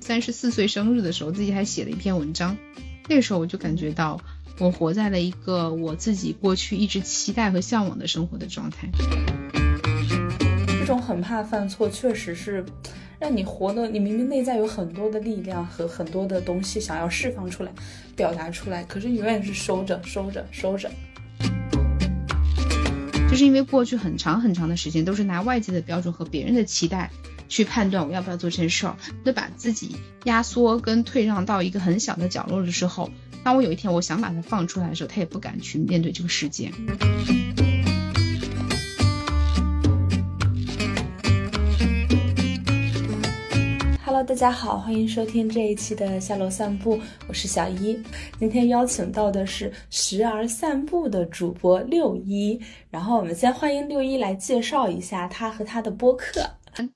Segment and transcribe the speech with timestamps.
[0.00, 2.56] 三十四岁生日的时候，自己还写了一篇文章。
[3.08, 4.20] 那个时候我就感觉到，
[4.58, 8.88] 我活在了一个我自己过去一直期待和向往的生活的状态。
[10.78, 12.62] 这种很怕犯错，确实是
[13.18, 17.72] 让你活的，你明明内在有很多的力量和很多的东西想要释放出来、
[18.14, 20.90] 表达出来，可是你永远是收着、收着、收着。
[23.32, 27.10] 就是因为过去很长很长的时间都是拿外界的标准和别人的期待
[27.48, 33.10] 去判断我要不要做这件事儿，那把自己压缩跟退让到一个很小的角落的时候，
[33.42, 36.70] 当我有一天我想把它放出来的时候，他也不敢去面对这个世界。
[44.24, 48.00] 大家好，欢迎收听这一期的下楼散步，我是小一。
[48.38, 56.48] 今天邀请到的是时而散步的主播六一，然后我们先欢迎六一来介绍一下他和他的播客。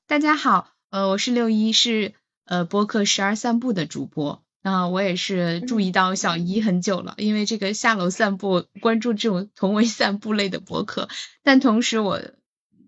[0.07, 4.45] 大家好，呃，我是六一，是呃播客时而散步的主播。
[4.63, 11.09] 那我也是注意到小一很久了，因为这个下楼散步关注这种同为散步类的播客，
[11.43, 12.21] 但同时我。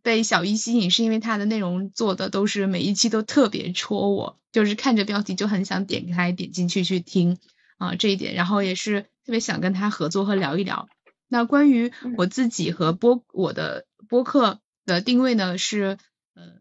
[0.09, 7.37] 被小一吸引是因为它的内容做的都是每一期都特别戳我，就是看着标题就很想点开点进去去听
[7.77, 10.89] 啊这一点，然后也是特别想跟他合作和聊一聊。
[11.29, 15.99] 那关于我自己和播我的播客的定位呢是。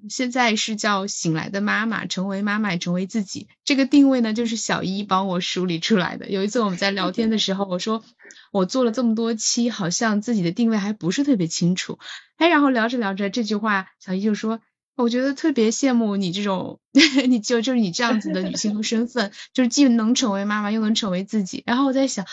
[0.09, 3.47] 现在是叫醒来的妈妈，成为妈妈，成为自己。
[3.65, 6.29] 这个定位呢，就是小一帮我梳理出来的。
[6.29, 8.03] 有一次我们在聊天的时候，我说
[8.51, 11.99] 我做了这么多期，好像自己的定位还不是特别清楚。
[12.37, 14.61] 哎，然后聊着聊着，这句话，小一就说，
[14.95, 16.79] 我觉得特别羡慕你这种，
[17.27, 21.63] 你就就是你这样子的女性和身份，就是既能成为妈妈，又能成为自己。
[21.65, 22.25] 然后我在想，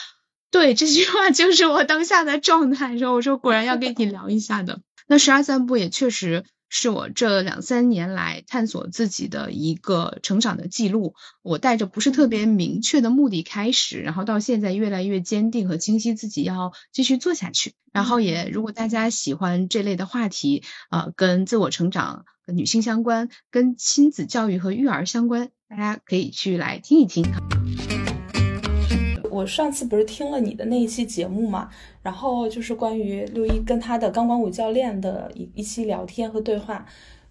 [0.51, 2.99] 对，这句话就是我当下的状态。
[2.99, 4.81] 说我说果然要跟你聊一下的。
[5.07, 6.45] 那十二散步也确实。
[6.77, 11.15] 是我这两三年来探索自己的一个成长的记录。
[11.41, 17.75] 我带着不是特别明确的目的开始，然后到现在越来越坚定和清晰自己要继续做下去。
[17.93, 27.25] 然后也，如果大家喜欢这类的话题，呃，跟自我成长、跟女性相关、跟亲子教育和育儿相关，大家可以去来听一听。
[29.45, 31.69] 我上次不是听了你的那一期节目嘛，
[32.03, 36.87] 然后就是关于六一跟他的钢管舞教练的一一期聊天和对话。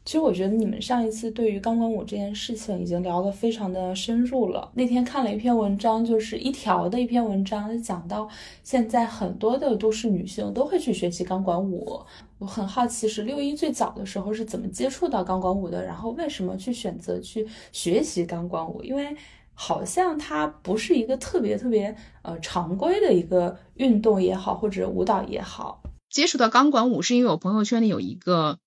[0.06, 4.70] 其实我觉得你们上一次对于钢管舞这件事情已经聊得非常的深入了。
[4.76, 8.30] 那天看了一篇文章，就是一条的一篇文章，讲到
[8.64, 12.00] 现在很多的都市女性都会去学习钢管舞。
[12.38, 18.84] 我很好奇，是六一最早的时候是怎么接触到钢管舞的，然后为什么去选择去学习钢管舞？
[18.84, 19.16] 因为
[19.56, 25.84] 好像它不是一个特别特别呃常规的一个运动也好，或者舞蹈也好。
[26.10, 28.60] 接触到钢管舞是因为我朋友圈里有一个，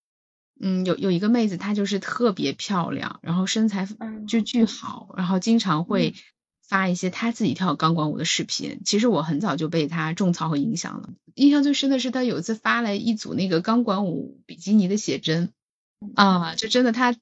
[0.60, 3.88] 嗯，有有一个妹子，她就是特别漂亮，然后身材
[4.26, 6.14] 就巨好，然后经常会
[6.66, 8.80] 发一些她自己跳钢管舞的视频。
[8.84, 11.10] 其实我很早就被她种草和影响了。
[11.34, 15.52] 印象最深的是她有一次发了一组那个钢管舞比基尼的写真，
[16.14, 17.14] 啊，就真的她。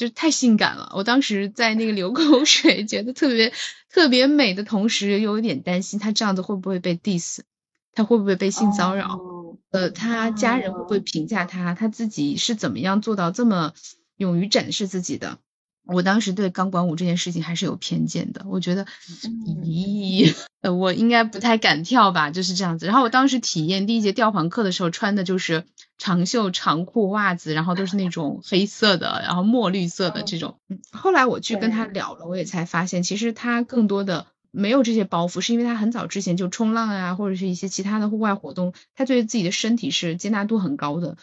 [0.00, 3.52] 就太性感了，我当时在那个流口 水，觉得特别
[3.90, 7.40] 特别美的同时，又有点担心他这样子会不会被 diss，
[7.92, 9.20] 他会不会被性骚扰？
[9.70, 11.74] 呃，他家人会不会评价他？
[11.74, 13.74] 他自己是怎么样做到这么
[14.16, 15.36] 勇于展示自己的？
[15.84, 18.86] 我当时对钢管舞这件事情还是有偏见的，我觉得，
[19.64, 22.86] 咦，呃，我应该不太敢跳吧，就是这样子。
[22.86, 25.64] 然后我当时体验第一节吊环课的时候，穿的就是
[26.00, 30.58] 长袖长裤袜子，然后都是那种 黑色的，然后墨绿色的这种。
[30.90, 41.18] 后来我去跟他聊了，我也才发现，其实他更多的没有这些包袱，是因为他很早之前就冲浪啊，或者是一些其他的户外活动，他对自己的身体是接纳度很高的。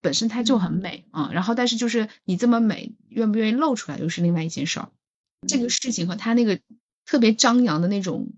[0.00, 4.88] 本身它就很美啊，然后但是就是你这么美，愿不愿意露出来又是另外一件事儿。
[5.46, 6.58] 这个事情和他那个
[7.06, 8.30] 特别张扬的那种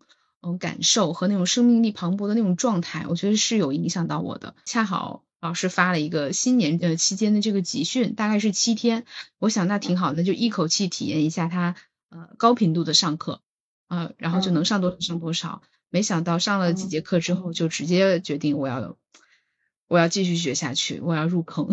[0.42, 4.54] 嗯感受和那种生命力磅礴的那种状态，我觉得是有影响到我的。
[4.66, 9.04] 恰好老师发了一个新年呃期间的这个集训，大概是七天，
[9.38, 11.74] 我想那挺好的，就一口气体验一下他
[12.08, 13.42] 呃高频度的上课，
[13.88, 15.60] 呃，然后就能上多少上多少。
[15.90, 18.96] 没想到上了几节课之后，就直接决定我要。
[19.86, 21.68] 我要继续学下去，我要入坑。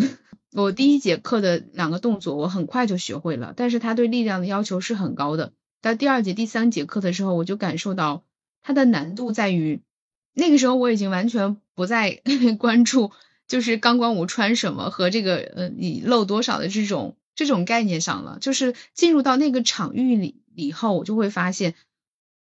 [0.51, 5.53] 我第一节课的两个动作，我很快就学会了，但是他对力量的要求是很高的。
[5.81, 8.25] 到第二节、第三节课的时候，我就感受到
[8.62, 9.81] 它的难度在于，
[10.33, 12.21] 那个时候我已经完全不再
[12.59, 13.12] 关注，
[13.51, 18.38] 就是钢管舞穿什么和这个呃你露多少的这种这种概念上了。
[18.39, 21.75] 就是进入到那个场域里以后，我就会发现，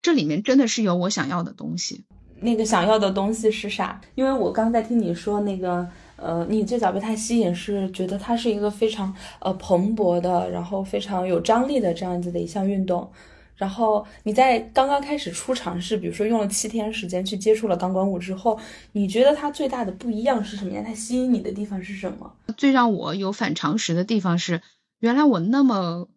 [0.03, 2.05] 这里面真的是有我想要的东西。
[2.39, 4.01] 那个想要的东西是啥？
[4.15, 13.11] 因为我刚在听你说那个，呃，你最早被它吸引是觉得它是一个非常呃蓬勃的，然后非常有张力的这样子的一项运动。
[13.57, 18.59] 然后你在刚刚开始初尝试，比如说用了七天时间去接触了钢管舞之后，
[18.91, 20.83] 你觉得它最大的不一样是什么呀？
[20.85, 22.35] 它吸引你的地方是什么？
[22.57, 24.61] 最让我有反常识的地方是，
[24.99, 26.09] 原来我那么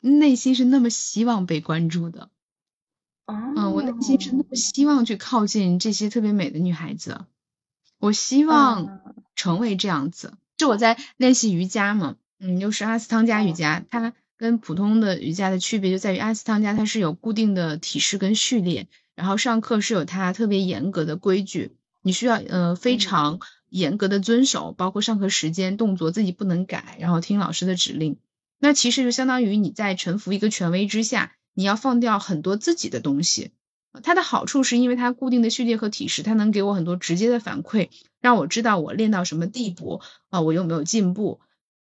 [0.00, 2.30] 内心是那么希望被关注的。
[3.26, 7.20] 嗯，我内心是那么希望去靠近这些特别美的女孩子，
[8.00, 9.00] 我希望
[9.36, 10.34] 成为这样子。
[10.56, 14.12] 就我在练习瑜伽嘛，嗯，又是阿斯汤加瑜伽，它。
[14.40, 28.16] 跟普通的瑜伽的区别就在于阿斯汤加它是有固定的体式跟序列，然后上课是有它特别严格的规矩，你需要呃非常严格的遵守，包括上课时间、动作自己不能改，然后听老师的指令。
[28.58, 33.50] 那其实就相当于你在臣服一个权威之下，你要放掉很多自己的东西。
[34.02, 37.90] 它的好处是因为它固定的序列和体式，它能给我很多直接的反馈，
[38.22, 40.00] 让我知道我练到什么地步
[40.30, 41.40] 啊，我有没有进步。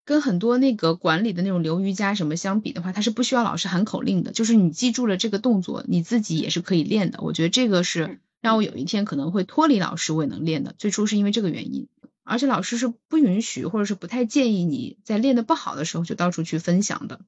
[0.06, 7.20] 跟很多那个管理的那种流瑜伽什么相比的话，它是不需要老师喊口令的，就是你记住了这个动作，你自己也是可以练的。
[7.22, 10.76] 我觉得这个是让我有一天可能会脱离老师我也能练的。
[10.78, 11.88] 最初是因为这个原因，
[12.24, 17.22] 而且老师是不允许或者是不太建议你在练的不好的时候就到处去分享的，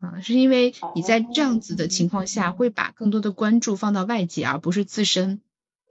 [0.00, 5.40] 啊，是因为你在这样子的情况下会把更多的关注放到外界而不是自身。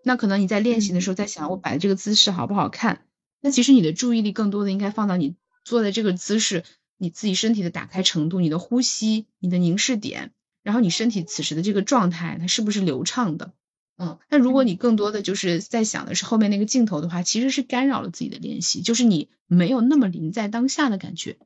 [0.04, 3.06] 那可能你在练习的时候在想我摆的这个姿势好不好看，
[3.40, 5.34] 那其实你的注意力更多的应该放到你。
[5.66, 6.64] 坐在这个姿势，
[6.98, 10.32] 你自己身体的打开程度、你的呼吸、你的凝视点，
[10.64, 13.52] 然后你身体此时的这个状态，它是不是流畅的？
[13.98, 21.38] 嗯，那如果你更多的就是在想的是后面那个镜头的话，其实是干扰了自己的练习，就是你没有那么临在当下的感觉。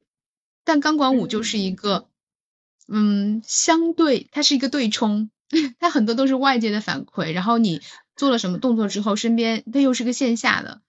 [0.66, 2.10] 但钢管舞就是一个，
[2.88, 5.30] 嗯，相对它是一个对冲，
[5.80, 7.82] 它很多都是外界的反馈，然后你
[8.16, 10.82] 做了什么动作之后，身边它又是个线下的。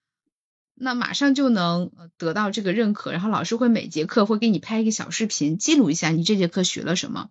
[0.83, 7.29] 那马上就能得到这个认可，然后老师会每节课会给你拍一个小视频，记录一下你这节课学了什么。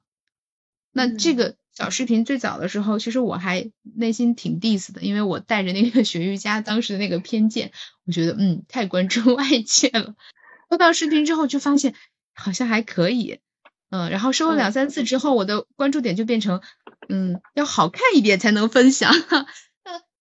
[0.92, 7.72] 那这个小视频最早的时候，其实我还内心挺 diss 的，因为我带着那个 学瑜伽当时的那个偏见，
[8.06, 10.14] 我觉得嗯太关注 外界了。
[10.70, 11.94] 收到视频之后就发现
[12.32, 13.40] 好像还可以，
[13.90, 16.60] 嗯，然后收了两三次之后，我的关注点就变成
[17.08, 19.12] 嗯要好看一点才能分享。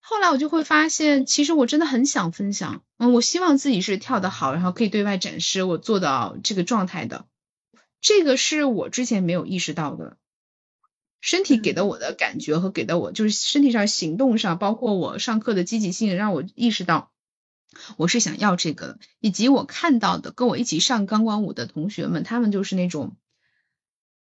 [0.10, 7.28] 后来我就会发现，其实我真的很想分享，嗯，我希望自己是跳得好，然后可以对外展示我做到这个状态的，
[8.02, 10.18] 这个是我之前没有意识到的。
[11.22, 17.12] 身体给的我的感觉和给的我就是身体上行动上，包括我上课的积极性，让我意识到
[17.96, 23.16] 我是想要这个的，以及我看到的跟我一起上钢管舞的同学们，他们就是那种。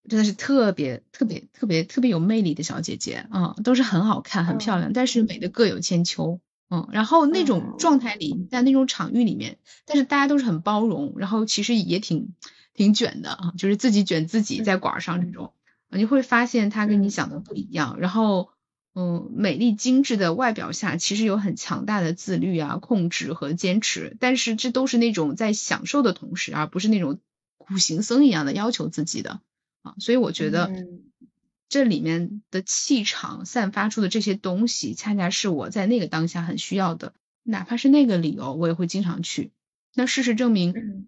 [0.07, 6.39] 真的是特别特别特别特别有魅力的小姐姐啊，都是很好看、很漂亮，但是美的各有千秋。
[6.71, 12.35] 嗯，然后那种状态里，在那种场域里面，但是大家都是很包容，然后其实也挺
[12.75, 15.53] 挺卷的啊，就是自己卷自己在管上这种，
[15.89, 17.99] 你会发现他跟你想的不一样。
[17.99, 18.49] 然后，
[18.93, 27.19] 嗯，美丽精致的外表下，其实有很强大的自律啊、控制和坚持，但是这都是那种在享受的同时，而不是那种
[27.57, 29.41] 苦行僧一样的要求自己的。
[29.81, 30.71] 啊，所以我觉得
[31.69, 37.13] 这里面的气场散发出的这些东西，恰恰是我在那个当下很需要的。
[37.43, 39.51] 哪怕是那个理由，我也会经常去。
[39.95, 41.07] 那事实证明，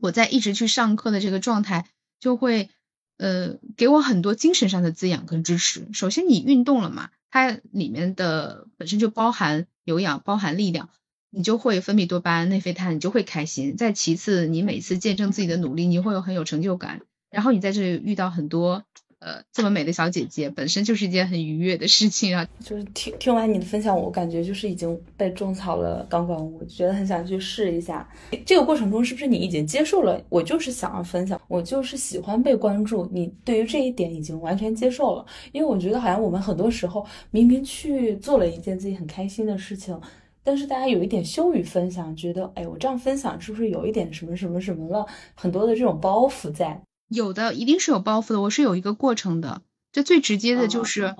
[0.00, 1.86] 我在一直去上课的这个状态，
[2.18, 2.68] 就会
[3.16, 5.88] 呃给我很多精神上的滋养跟支持。
[5.94, 10.90] 首先，你运动了嘛，它里面的本身就包含有氧，包含力量，
[11.30, 13.76] 你就会分泌多巴胺、内啡肽，你就会开心。
[13.76, 17.02] 再其次，你每次见证自己的努力，你会有很有成就感。
[17.30, 18.82] 然后你在这里遇到很多
[19.20, 22.48] 呃这么美的小姐姐，本身就是一件很愉悦的事情啊。
[22.58, 28.08] 就是听听完你的分享，我感觉就是已经被种草了钢管舞，觉得很想去试一下。
[28.44, 30.20] 这个过程中是不是你已经接受了？
[30.28, 33.08] 我就是想要分享，我就是喜欢被关注。
[33.12, 39.98] 你对于这一点已经完全接受了，因为我觉得好像我们很多时候明明去做了一件自己很开心的事情，
[40.42, 45.06] 但是大家有一点羞于分享，觉得哎我这样分享是不是有一点什么什么什么了？
[45.34, 46.80] 很多的这种包袱在。
[47.10, 49.62] 有的一定是有包袱的，我是有一个过程的。
[49.90, 51.16] 这最直接的就是，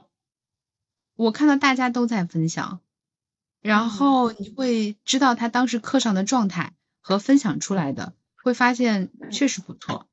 [1.17, 2.79] 我看到大家都在分享，
[3.61, 10.07] 然后你会知道他当时课上的状态和分享出来的，会发现确实不错。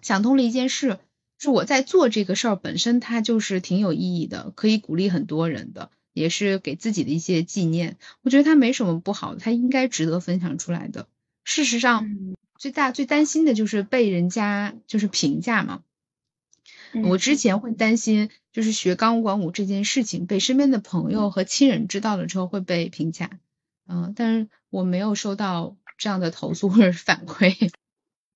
[0.00, 0.98] 想通了一件事，
[1.38, 7.96] 是我在做这个事儿本身，它就是挺有意义的，可以鼓励很多人的，也是给自己的一些纪念。
[8.22, 11.06] 我觉得它没什么不好，它应该值得分享出来的。
[11.44, 12.36] 事实上。
[12.58, 15.82] 最大最担心的就是被人家就是评价嘛。
[17.04, 23.30] 我之前会担心，就是学钢管舞这件事情被身边的朋友和亲人知道了之后会被评价。
[23.88, 27.70] 嗯，但是我没有收到这样的投诉或者反馈，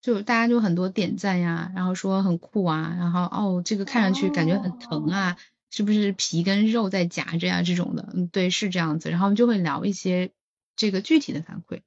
[0.02, 5.36] 就大家就很多点赞呀，然后说很酷啊，然后哦这个看上去感觉很疼啊，
[5.70, 10.32] 是不是皮跟肉在夹着呀这种的，嗯对是这样子，然后我们就会聊一些
[10.74, 11.80] 这个具体的反馈。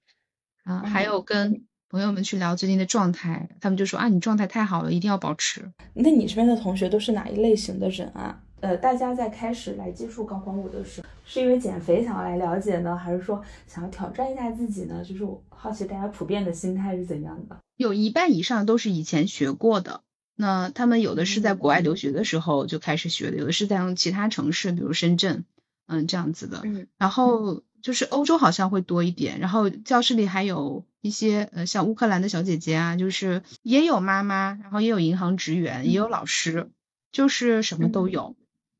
[0.63, 5.73] 啊，还有跟朋友们去聊最近的状态，他们就说啊你状态太好了，一定要保持。
[5.93, 8.41] 那你这边的同学都是哪一类型的人啊？
[8.61, 15.03] 呃，大家在开始来接触钢管舞的时候，是因为减肥想要来了解呢，还是说想要挑战一下自己呢？
[15.03, 17.57] 就是我好奇大家普遍的心态是怎样的？
[17.75, 19.99] 有一半以上都是以前学过的，
[20.37, 25.43] 那他们有的是在国外留学的时候就开始学的，有的是在其他城市，比如深圳，
[25.87, 26.61] 嗯，这样子的。
[26.63, 36.69] 嗯，然后就是欧洲好像会多一点，然后教室里还有一些呃像乌克兰的小姐姐啊，就是也有妈妈，然后也有银行职员，也有老师，
[37.11, 38.35] 就是什么都有。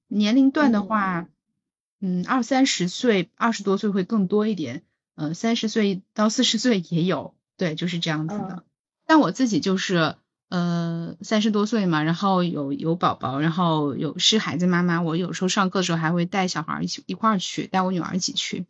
[0.08, 1.28] 年龄段的话，
[2.02, 4.84] 嗯，二三十岁、二十多岁会更多一点，
[5.16, 8.64] 呃，三十岁到四十岁也有，对，就是这样子的。
[9.06, 10.16] 但我自己就是，
[10.50, 18.66] 呃，三十多岁嘛，然后有有宝宝，然后有是孩子妈妈，我有时候上课的时候还会带小孩一起一块儿去，带我女儿一起去，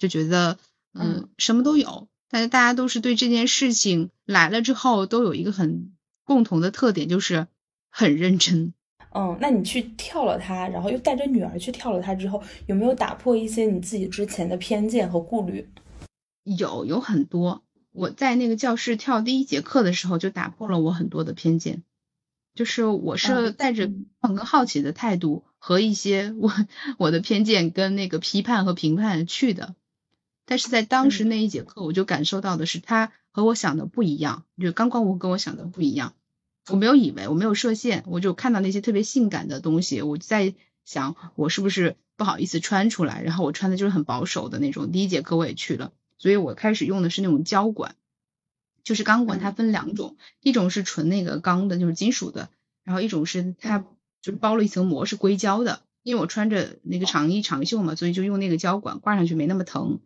[0.00, 0.58] 就觉得，
[0.94, 5.92] 嗯，什么都有，但是大家都是对这件事情来了之后都有一个很
[6.24, 7.46] 共同的特点，就是
[7.90, 8.74] 很认真。
[9.12, 15.68] 嗯，那你去跳了它，然后又带着女儿去跳了它之后，有没有打破一些你自己之前的偏见和顾虑？
[16.44, 17.62] 有，有很多。
[17.92, 21.82] 我在那个教室跳第一节课的时候，就打破了我很多的偏见。
[22.54, 23.90] 就是我是带着
[24.20, 26.52] 很好奇的态度和一些 我
[26.98, 29.74] 我的偏见跟那个批判和评判去的。
[30.50, 36.14] 但是在当时那一节课，我就感受到的是，他和我想的不一样，就钢管舞跟我想的不一样。
[36.66, 40.52] 我没有以为，我没有设限，我就看到那些特别性感的东西，我就在
[40.84, 43.22] 想，我是不是不好意思穿出来？
[43.22, 44.90] 然后我穿的就是很保守的那种。
[44.90, 47.94] 第一节课我也去了，所以我开始用的是那种胶管，
[48.82, 52.50] 就是钢管，它分两种，一种是纯那个钢的，就是金属的，
[52.82, 53.78] 然后一种是它
[54.20, 55.82] 就是包了一层膜，是硅胶的。
[56.02, 60.00] 因为我穿着那个长衣长袖嘛，所以就用那个胶管挂上去没那么疼。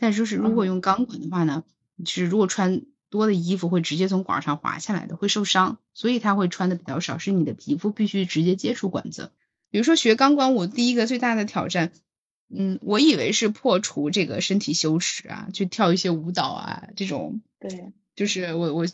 [0.00, 1.62] 但就是如果用钢管的话呢，
[2.04, 2.82] 是如果穿。
[3.12, 7.18] 多的衣服会直接从管上滑下来的，会受伤，所以他会穿的比较少。
[7.18, 9.32] 是你的皮肤必须直接接触管子。
[9.68, 11.90] 比如说学钢管舞，第一个最大的挑战，
[12.48, 18.86] 嗯，我以为是破除这个身体羞耻啊，去跳一些舞蹈啊，这种，对，就是我我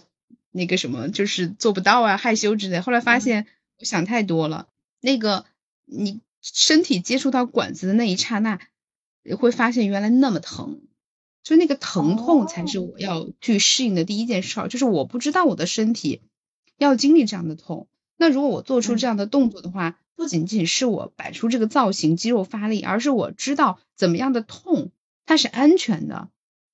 [0.51, 2.81] 那个什么，就是做不到啊，害羞之类。
[2.81, 3.47] 后来发现
[3.79, 4.67] 我想太多了，
[5.03, 5.45] 那个
[5.85, 8.61] 你身体接触到管子的那一刹那，
[9.39, 10.81] 会发现原来那么疼。
[11.47, 16.23] 就那个疼痛才是我要去适应的第一件事儿，就是我不知道我的身体
[16.76, 17.87] 要经历这样的痛。
[18.17, 24.91] 那如果我做出这样的动作的话，不仅仅是我摆出这个造型肌肉发力，而是我知道怎么样的痛
[25.25, 26.31] 它是安全的。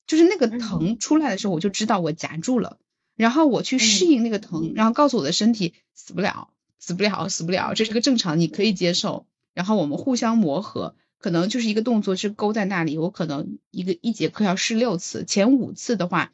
[0.07, 2.79] 就是那个疼出来的时候，我就知道我夹住了，
[3.15, 6.49] 然后我去适应那个疼，然后告诉我的身体死不了，
[6.79, 9.27] 死不了，死不了，这是个正常，你可以接受。
[9.53, 10.97] 然后我们互相磨合。
[11.23, 16.33] 可能就是一个动作是勾在那里，我可能一个一节课要试六次，前五次的话，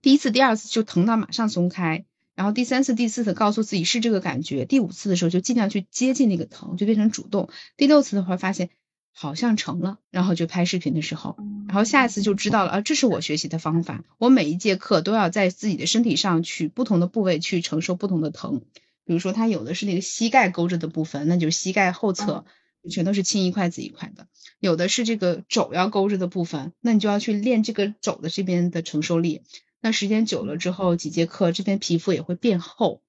[0.00, 7.50] 第一次、第二次就疼到马上松开，然后第三次、第四次告诉自己是这个感觉，第五次的时候就尽量去接近那个疼，就变成主动。
[7.76, 8.70] 第六次的话发现
[9.12, 11.36] 好像成了，然后就拍视频的时候，
[11.68, 14.02] 然后下一次就知道了啊，这是我学习的方法。
[14.16, 18.62] 我每一节课都要在自己的身体上去不同的部位去承受不同的疼，
[19.04, 22.46] 比如说它有的是那个膝盖勾着的部分，那就膝盖后侧。
[22.90, 24.26] 全都是青一块紫一块的，
[24.58, 29.42] 有的是这个肘要勾着的部分，那你就要去练这个肘的这边的承受力。
[29.80, 33.02] 那时间久了之后，几节课这边皮肤也会变厚，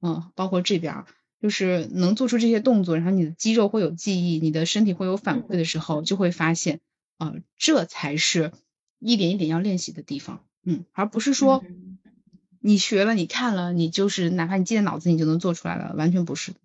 [0.00, 1.04] 嗯，包括这边，
[1.40, 6.80] 就是能做出这些动作，然后你的肌肉会有记忆，你的身体会有反馈的时候，就会发现，
[7.16, 8.52] 啊，这才是
[8.98, 11.64] 一点一点要练习的地方，嗯，而不是说
[12.60, 16.58] 你学了你看了你就是哪怕你记在脑子你就能做出来了，完全不是的。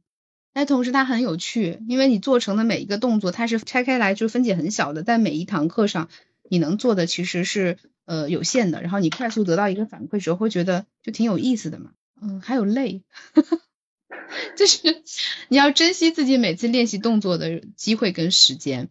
[0.53, 6.09] 但同时它很有趣，因为你做成的每一个动作，它是拆开来就分解很小的，在每一堂课上
[6.49, 11.91] 你能做的其实是呃有限的，然后你快速得到一个反馈时候，会觉得就挺有意思的嘛。
[12.21, 13.01] 嗯，还有累，
[14.55, 15.03] 就是
[15.49, 18.89] 你要珍惜自己每次练习动作的机会跟时间。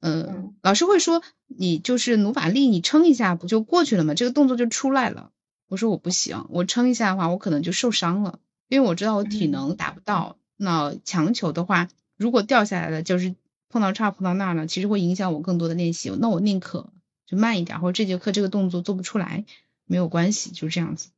[0.00, 4.14] 嗯，老师会说你就是努把力，你撑一下不就过去了吗？
[4.14, 5.30] 这个动作就出来了。
[5.68, 10.36] 我说我不行，我撑一下的话，我可能就受伤了，因为我知道我体能达不到。
[10.62, 13.34] 那强求的话，如果掉下来了，就是
[13.68, 16.10] 碰到这儿碰到那儿了，其实会影响我更多的练习。
[16.20, 16.92] 那我宁可
[17.26, 19.44] 就慢一点，或者这节课这个动作做不出来，
[19.86, 21.08] 没有关系，就这样子。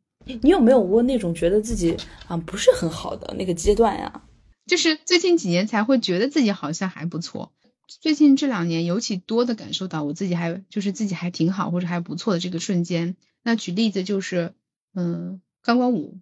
[0.40, 1.96] 你有没有过那种觉得自己
[2.26, 4.22] 啊不是很好的那个阶段呀？
[4.66, 7.52] 就是最近几年才会觉得自己好像还不错。
[7.86, 13.14] 最近这两年尤其多的感受到我自己还就是自己还挺好或者还不错的这个瞬间。
[13.42, 14.54] 那举例子就是，
[14.94, 16.18] 嗯，钢管舞，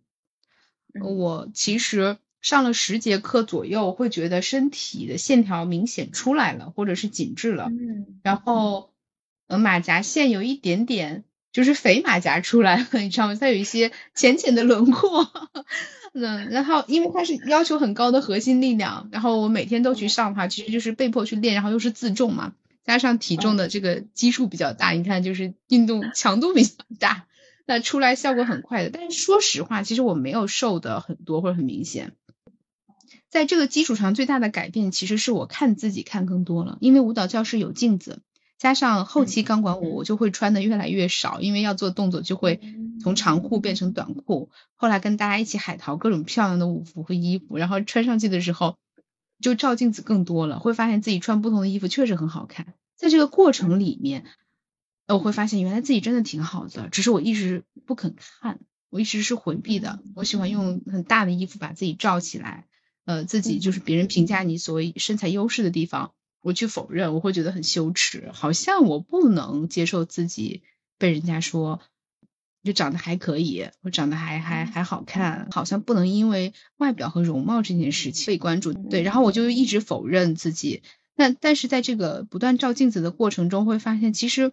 [1.00, 7.68] 我其实上了十节课左右，会觉得身体的线条明显出来了，或者是紧致了。
[7.70, 8.92] 嗯，然后，
[9.46, 11.24] 呃，马甲线有一点点。
[11.52, 13.34] 就是肥马甲出来了，你知道吗？
[13.38, 15.30] 它有一些浅浅的轮廓，
[16.14, 27.26] 嗯，然后因为它是要求很高的核心力量，然后我每天都去上的话，其实就是被迫去练，然后又是自重嘛，加上体重的这个基数比较大，你看就是运动强度比较大，
[27.66, 28.88] 那出来效果很快的。
[28.88, 32.12] 但是说实话，其实我没有瘦的很多或者很明显，
[33.32, 38.20] 在这个基础上最大的改变其实是我看自己看更多了，因为舞蹈教室有镜子。
[38.58, 42.60] 加上后期钢管舞，我就会穿的越来越少，因为要做动作就会
[43.00, 44.50] 从长裤变成短裤。
[44.76, 48.76] 后来跟大家一起海淘各种漂亮的舞服和衣服，然后穿上去的时候，
[49.40, 52.74] 就照镜子更多了，会发现自己穿不同的衣服确实很好看。
[52.96, 54.26] 在这个过程里面，
[55.08, 58.60] 我会发现原来自己真的挺好的，只是我一直不肯看，
[58.90, 60.00] 我一直是回避的。
[60.14, 62.66] 我喜欢用很大的衣服把自己罩起来，
[63.04, 66.12] 呃，自己就是别人评价你所谓身材优势的地方。
[66.40, 70.62] 我去否认，我会觉得很羞耻，好像我不能接受自己
[70.98, 71.80] 被人家说
[72.64, 78.72] 就长得还可以，我长得还还还好看，好像不能因为外表和容貌这件事情被关注。
[78.72, 80.82] 对，然后我就一直否认自己。
[81.14, 84.52] 那但是在这个不断照镜子的过程中，会发现其实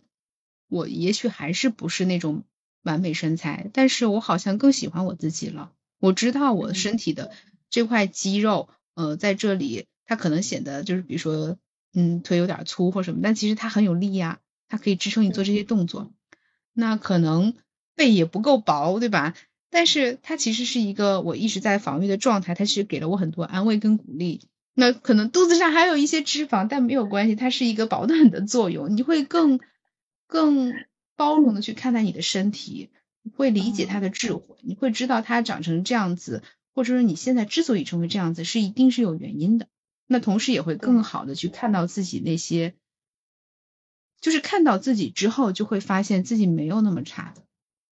[0.68, 2.44] 我也许还是不是那种
[2.84, 5.72] 完美身材，但是我好像更喜欢我自己了。
[6.00, 7.32] 我知道我身体的
[7.70, 11.58] 这块肌肉，呃，在这里它可能显得就是比如说。
[11.92, 16.12] 嗯，腿有点粗或什么，但其实它很有力呀，它可以支撑你做这些动作。
[16.72, 17.56] 那可能
[17.96, 19.34] 背也不够薄，对吧？
[19.72, 24.42] 但是它其实是一个我一直在防御的状态，它其实给了我很多安慰跟鼓励。
[24.76, 28.96] 那可能肚子上还有一些脂肪，但没有关系，它是一个保暖的作用。
[28.96, 29.60] 你会更
[30.28, 30.72] 更
[31.16, 32.92] 包容的去看待你的身体，
[33.36, 36.44] 会理解它的智慧，你会知道它长成这样子，
[36.80, 39.68] 或者说你现在之所以成为这样子，是一定是有原因的。
[40.08, 42.74] 那同时也会更好的去看到自己那些，
[44.22, 47.44] 就是看到自己之后，就会发现自己没有那么差的。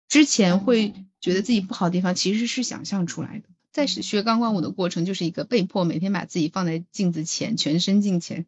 [0.07, 3.49] 之前会觉得自己不好的地方，其实是想象出来的。
[3.71, 8.45] 在学钢管舞的过程，就是一个被迫每天把自己放在镜子前，全身镜前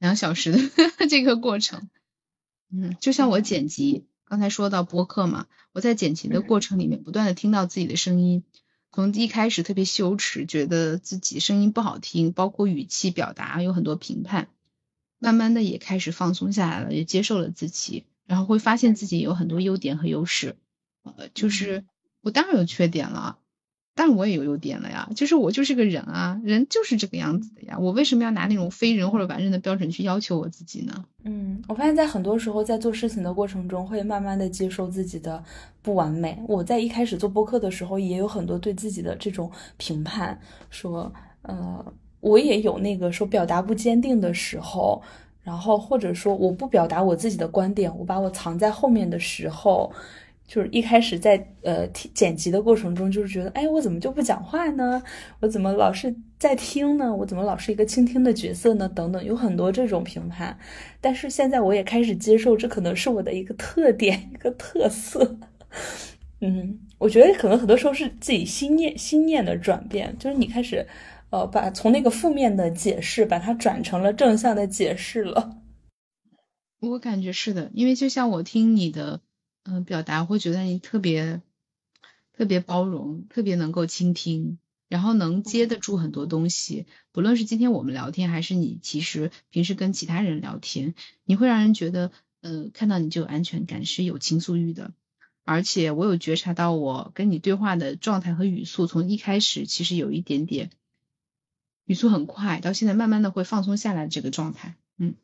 [0.00, 0.58] 两小时的
[1.08, 1.88] 这个过程。
[2.72, 8.42] 嗯，就像我剪辑，刚才说到播客嘛，我在剪辑的过程里面，不断的听到自己的声音。
[8.94, 14.46] 从一开始特别羞耻，觉得自己声音不好听，包括语气表达有很多评判，
[15.18, 20.54] 慢慢的也开始放松下来了，也接受了自己，然后会发现自己有很多优点和优势，
[21.02, 21.84] 呃，就是
[22.20, 23.40] 我当然有缺点了。
[23.96, 31.04] 但我也有优点了呀，就是我就是个人啊，人就是这个样子的呀，我为什么要拿那种非人或者完人的标准去要求我自己呢？
[31.22, 35.42] 嗯，我发现在很多时候在做事情的过程中，会慢慢的接受自己的
[35.80, 36.36] 不完美。
[36.48, 40.36] 我在一开始做播客的时候，也有很多对自己的这种评判，
[40.70, 41.84] 说，呃，
[42.18, 45.00] 我也有那个说表达不坚定的时候，
[45.42, 49.92] 然后或者说我不表达我自己的观点，我把我藏在后面的时候。
[50.46, 55.02] 就是一开始在呃剪辑的过程中，就是觉得，哎，我怎么就不讲话呢？
[55.40, 57.14] 我怎么老是在听呢？
[57.16, 58.86] 我怎么老是一个倾听的角色呢？
[58.88, 60.56] 等等，有很多这种评判。
[61.00, 65.38] 但是现在我也开始接受，这可能是我的一个特点，一个特色。
[66.40, 70.86] 嗯，我觉得可能很多时候是自己心念心念的转变，就是你开始，
[71.30, 75.56] 呃，把从那个负面的解释，把它转成了正向的解释了。
[76.80, 79.22] 我感觉是的，因为就像我听你的。
[79.64, 81.40] 嗯，表达会觉得你特别
[82.32, 86.86] 特别包容，特别能够倾听，然后能接得住很多东西。
[87.12, 94.92] 不论是今天我们聊天，还是你其实平时跟其他人聊天，你会让人觉得，呃，看到你就有安全感，是有倾诉欲的。
[95.44, 100.70] 而且我有觉察到，我跟你对话的状态和语速，从一开始其实有一点点
[101.86, 105.14] 语速很快，到现在慢慢的会放松下来这个状态，嗯。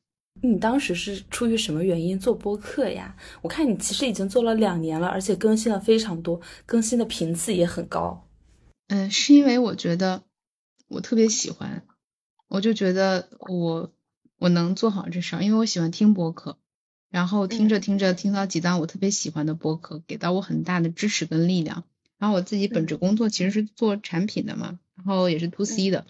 [0.42, 3.14] 你当时是出于什么原因做播客呀？
[3.42, 8.26] 我看你其实已经做了两年了，而且更新了非常多，更新的频次也很高。
[8.88, 10.22] 嗯，是因为我觉得
[10.88, 11.84] 我特别喜欢，
[12.48, 13.92] 我就觉得我
[14.38, 16.56] 我能做好这事儿，因为我喜欢听播客，
[17.10, 21.84] 然后听着听着听到几档我特别喜欢的播客，给到我很大的支持跟力量。
[22.18, 26.06] 然后我自己本职工作其实是做产品的嘛，然后也是 to C 的，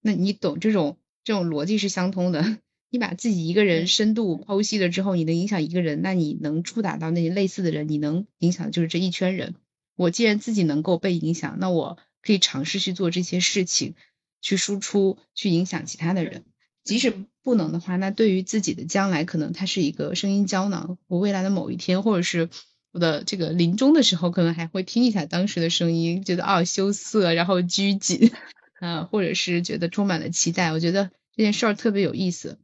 [0.00, 2.58] 那你懂这种这种逻辑是相通的。
[2.90, 9.54] 你把自己一个人深度剖析了之后，你能影响一个人，那你能触达到那些类似的人，你能影响的就是这一圈人。
[9.96, 13.94] 我既然自己能够被影响，那我可以尝试去做这些事情，
[14.42, 16.44] 去输出，去影响其他的人。
[16.82, 20.98] 即使不能的话，那对于自己的将来，可能它是一个声音胶囊。
[21.06, 22.48] 我未来的某一天，或者是
[22.90, 28.32] 我的这个临终的时候，可能还会听一下当时的声音，觉得哦羞涩，然后拘谨，
[28.80, 30.72] 啊，或者是觉得充满了期待。
[30.72, 32.58] 我觉得这件事儿特别有意思。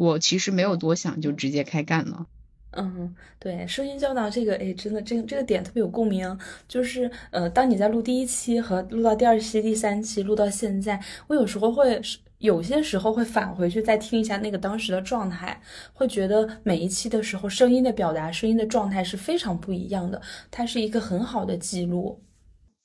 [0.00, 2.26] 我其实没有多想，就直接开干了。
[2.70, 6.38] 嗯，对，声音胶囊这个，哎，真的，这个这个点特别有共鸣。
[6.66, 12.00] 就是，呃，当你在录第一期和录到第二期、第三期，录到现在，我有时候会，
[12.38, 15.60] 有些时候会返回去再听一下那个当时的状态，
[15.92, 20.22] 会觉得每一期的时候，声音的表达、声音的状态是非常不一样的。
[20.50, 22.22] 它是一个很好的记录，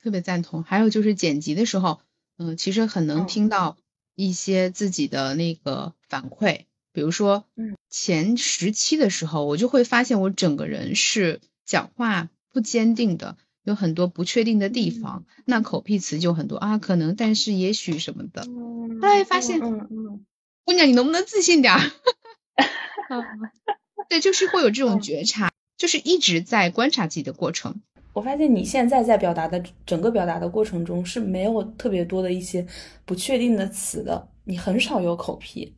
[0.03, 0.63] 特别赞同。
[0.63, 2.01] 还有就是剪辑的时候，
[2.37, 3.77] 嗯，其实很能听到
[4.15, 6.65] 一些自己的那个反馈。
[6.95, 18.43] 比如说，嗯，前十期的时候，我就会发现我整个人是讲话不坚定的，有很多不确定的地方，那口癖词就很多啊，可能，但是，也许什么的。
[19.01, 20.25] 后来发现，嗯嗯，
[20.63, 21.81] 姑娘，你能不能自信点儿？
[24.07, 27.81] 对，就是会有这种觉察，就是一直在观察自己的过程。
[28.13, 32.65] 我发现你现在在表达的整个表达的过程中是没有特别多的一些
[33.03, 35.73] 不确定的词的，你很少有口癖。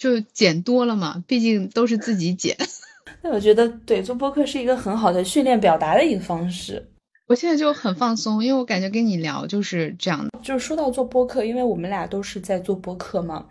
[0.00, 2.56] 就剪多了嘛，毕竟都是自己剪。
[3.20, 6.88] 那我觉得对做播客是一个很好的训练表达的一个方式。
[7.26, 10.30] 我现在就很放松，因为我感觉跟你聊就是这样的。
[10.42, 13.46] 就是说到做播客，因为我们俩都是在做播客嘛，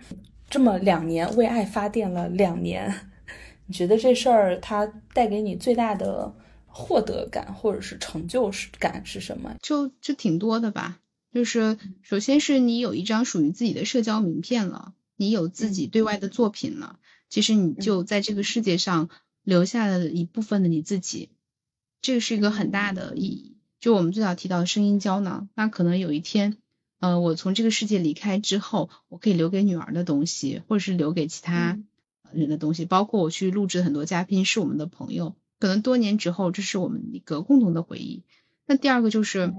[0.49, 2.91] 这么两年为爱发电了两年，
[3.67, 6.33] 你觉得这事儿它带给你最大的
[6.65, 9.53] 获得感或者是成就感是什么？
[9.61, 10.97] 就就挺多的吧。
[11.31, 14.93] 就是首先是你有一张属于自己的社交名片了。
[15.19, 19.09] 你有自己对外的作品了，其实你就在这个世界上
[19.43, 21.29] 留下了一部分的你自己，
[22.01, 23.57] 这个是一个很大的意义。
[23.81, 26.55] 就我们最早提到的声音胶囊，那可能有一天，
[27.01, 31.77] 呃，我从这个世界离开之后，我可以留给女儿的东西，或者是留给其他
[32.31, 38.23] 人的东西，包括我去录制很多嘉宾是我们的朋友，可能多年之后，这是我们一个共同的回忆。
[38.65, 39.53] 那第二个就是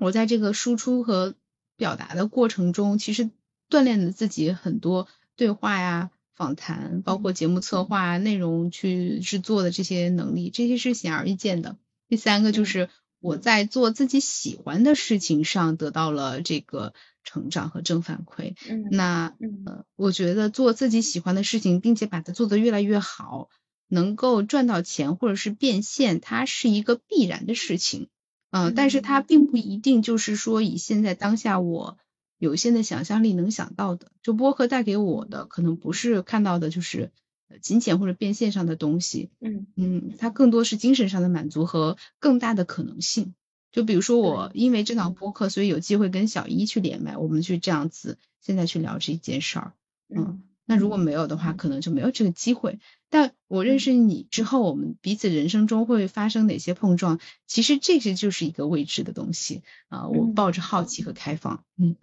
[0.00, 1.36] 我在这个输出和
[1.76, 3.30] 表达的过程中，其实。
[3.70, 5.06] 锻炼了自己很多
[5.36, 11.76] 对话呀、访谈，包括节目策划、内容去制作的这些能力，这些是显而易见的。
[12.08, 18.54] 第三个就是我在做自己喜欢的事情上得到了这个成长和正反馈。
[18.68, 23.48] 嗯，那呃，我觉得做自己喜欢的事情，并且把它做得越来越好，
[23.88, 28.08] 能够赚到钱或者是变现，它是一个必然的事情。
[28.50, 31.96] 嗯，但是它并不一定就是说以现在当下我。
[32.40, 37.12] 有限的想象力能想到的，就播客带给我的，可能不是看到的，就是
[37.60, 39.28] 金钱或者变现上的东西。
[39.40, 43.34] 嗯嗯，它更多是精神上的满足和更大的可能性。
[43.72, 49.74] 就比如说我因为这档播客，所以有机会跟小一去连麦，我们去这样子现在去聊这一件事儿。
[50.08, 52.80] 嗯，那如果没有的话，可能就没有这个机会。
[53.10, 57.20] 但我认识你之后，我们彼此人生中会发生哪些碰撞？
[57.46, 60.08] 其实这些就是一个未知的东西啊。
[60.08, 61.96] 我抱着好奇和开放，嗯。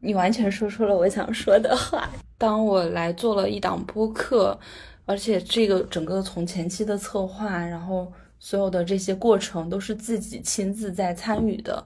[0.00, 2.08] 你完全说出了我想说的话。
[2.38, 4.58] 当我来做了一档播客，
[5.04, 11.84] 而且这个整个从前期的策划，然后所有的这些过程都是自己亲自在参与的，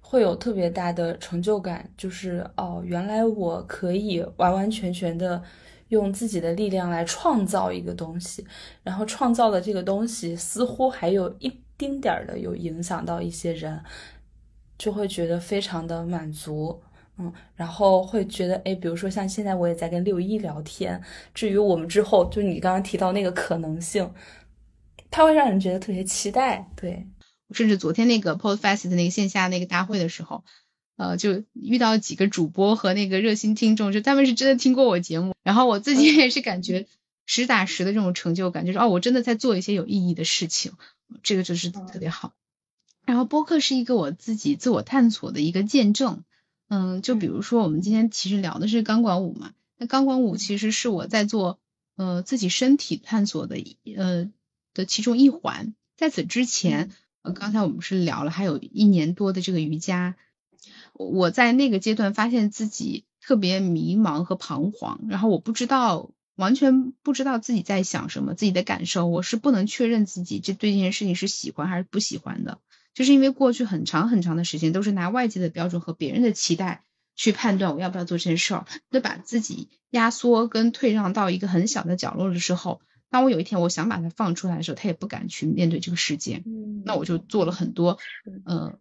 [0.00, 1.88] 会有特别大的成就感。
[1.96, 5.42] 就是哦，原来我可以完完全全的
[5.88, 8.46] 用自己的力量来创造一个东西，
[8.82, 13.82] 然后创造的这个东西似乎还有一丁点儿的有影响到一些人，
[14.76, 16.82] 就会觉得非常的满足。
[17.18, 21.02] 嗯，然后会觉得，哎，比如说像现在我也在跟六一聊天，
[21.32, 24.12] 至于我们之后，就你刚刚提到那个可能性，
[25.10, 26.70] 它会让人觉得特别期待。
[26.76, 27.06] 对，
[27.52, 30.44] 甚至昨天那个 Podfest 那个线下那个大会的时候，
[30.98, 36.86] 呃，就遇到几个主播和那个热心听众，就他们是真的听过我节目，然后我自己也是感觉
[37.24, 40.72] 实打实的这种成就感，就是哦，我真的在做一些有意义的事情，
[41.22, 42.34] 这个就是特别好。
[43.06, 46.24] 然后播客是一个我自己自我探索的一个见证。
[46.68, 51.58] 嗯，就比如说我们今天其实聊的是钢管舞嘛，那钢管舞其实是我在做
[51.96, 53.56] 呃自己身体探索的
[53.96, 54.30] 呃
[54.74, 55.74] 的其中一环。
[55.96, 56.90] 在此之前，
[57.22, 60.16] 呃刚才我们是聊了还有一年多的这个瑜伽，
[60.92, 72.58] 我在那个阶段发现自己特别迷茫和彷徨，然后我不知道完全不知道自己在想什么，自己的感受，我是不能确认自己这对这件事情是喜欢还是不喜欢的。
[72.96, 76.82] 就是因为过去很长很长的时间都是拿外界的标准和别人的期待
[77.14, 82.80] 去判断我要不要做这件事儿，那把自己压缩跟退让到一个很小的角落的时候，
[83.10, 86.42] 当我有一天我想把它放出来的时候，他也不敢去面对这个世界。
[86.46, 87.98] 嗯，那我就做了很多
[88.46, 88.78] 呃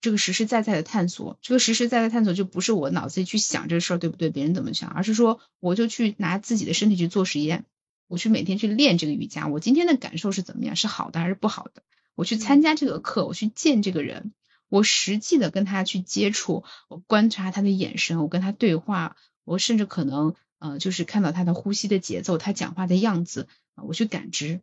[0.00, 1.38] 这个实实在在的探索。
[1.42, 7.66] 这个实实在在探索就不是我脑子里去想这个事儿对不对，别人怎么想，而是说我就去拿自己的身体去做实验，
[8.08, 11.82] 我去每天去练这个瑜伽，我今天的感受是怎么样，是好的还是不好的？
[12.14, 14.32] 我去参加这个课，我去见这个人，
[14.68, 24.60] 我实际的跟他去接触，我观察他的眼神，我跟他对话，我甚至可能呃就是看到他的呼吸的节奏，他讲话的样子，我去感知，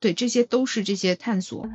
[0.00, 1.70] 对，这些都是这些探索。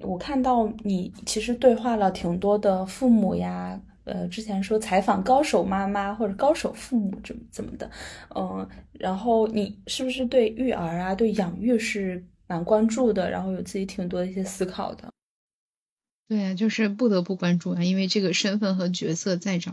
[0.00, 7.88] 我看到你其实对话了挺多的父母呀，呃，之前说采访高手妈妈或者高手父母怎么怎么的，
[8.34, 12.26] 嗯，然后你是不是对育儿啊，对养育是？
[12.46, 15.08] 蛮关注的，然后有自己挺多的一些思考的。
[16.28, 19.70] 对呀，就是不得不关注啊，因为这个身份和角色在这。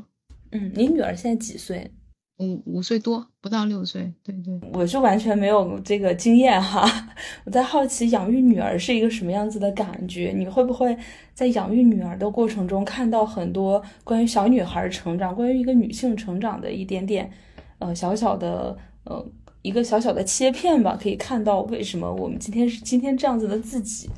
[0.52, 1.92] 嗯，你女儿现在几岁？
[2.40, 4.12] 五五岁多，不到六岁。
[4.24, 6.84] 对对，我是完全没有这个经验哈。
[7.46, 10.34] 我在好奇养育女儿是一个什么样子的感觉？
[10.36, 10.98] 你会不会
[11.34, 17.32] 在养育女儿的过程中看到很多关于小女孩成长、关于一个女性成长的一点点
[17.80, 19.26] 呃小小的呃。
[19.62, 24.10] 一个小小的切片吧，可以看到为什么我们今天是今天这样子的自己。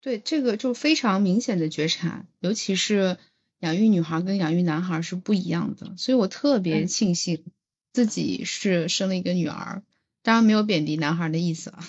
[0.00, 3.18] 对，这个就非常明显的觉察，尤其是
[3.60, 7.44] 养育女孩跟养育男孩是不一样的，所以我特别庆幸
[7.92, 9.84] 自己是生了一个女儿，
[10.22, 11.88] 当然没有贬低男孩的意思啊，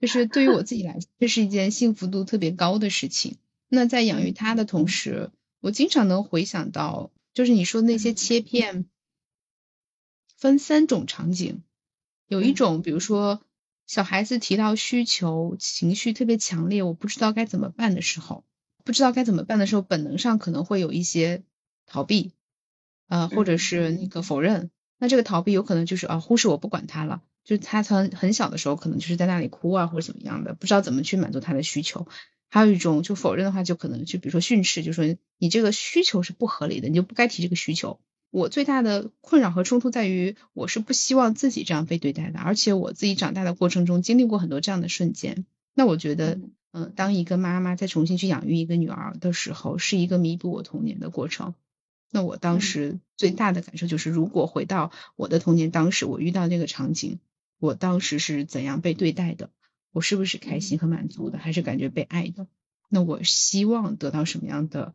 [0.00, 3.36] 就是对于我自己来说，这是一件幸福度特别高的事情。
[3.68, 8.86] 那在养育他的同时，我经常能回想到，就是你说那些切片，
[10.36, 11.62] 分三种场景。
[12.30, 13.42] 有一种，比如说
[13.88, 18.44] 小孩子提到需求，情绪特别强烈，我不知道该怎么办的时候，
[18.84, 21.42] 不知道该怎么办的时候，本能上可能会有一些
[21.86, 22.30] 逃避，
[23.08, 24.70] 呃，或者是那个否认。
[25.00, 32.06] 那这个逃避有可能就是啊，忽视我不管他了，就是他从很小的时候可能就是在那里哭啊，或者怎么样的，不知道怎么去满足他的需求。
[32.48, 35.04] 还有一种就否认的话，就可能就比如说训斥，就说
[35.36, 37.98] 你这个需求是不合理的，你就不该提这个需求。
[38.30, 45.44] 我最大的困扰和冲突在于，我是不希望自己这样被对待的，而且我自己长大的过程中经历过很多这样的瞬间。
[45.74, 46.38] 那我觉得，
[46.72, 51.54] 嗯，当一个妈妈再重新去养育一个女儿的时候，是一个弥补我童年的过程。
[52.12, 57.18] 那我当时最大的感受就是，如果回到我的童年，当时我遇到那个场景，
[57.58, 59.50] 我当时是怎样被对待的？
[59.92, 62.46] 我是不是开心和满足的，还是感觉被爱的？
[62.88, 64.94] 那我希望得到什么样的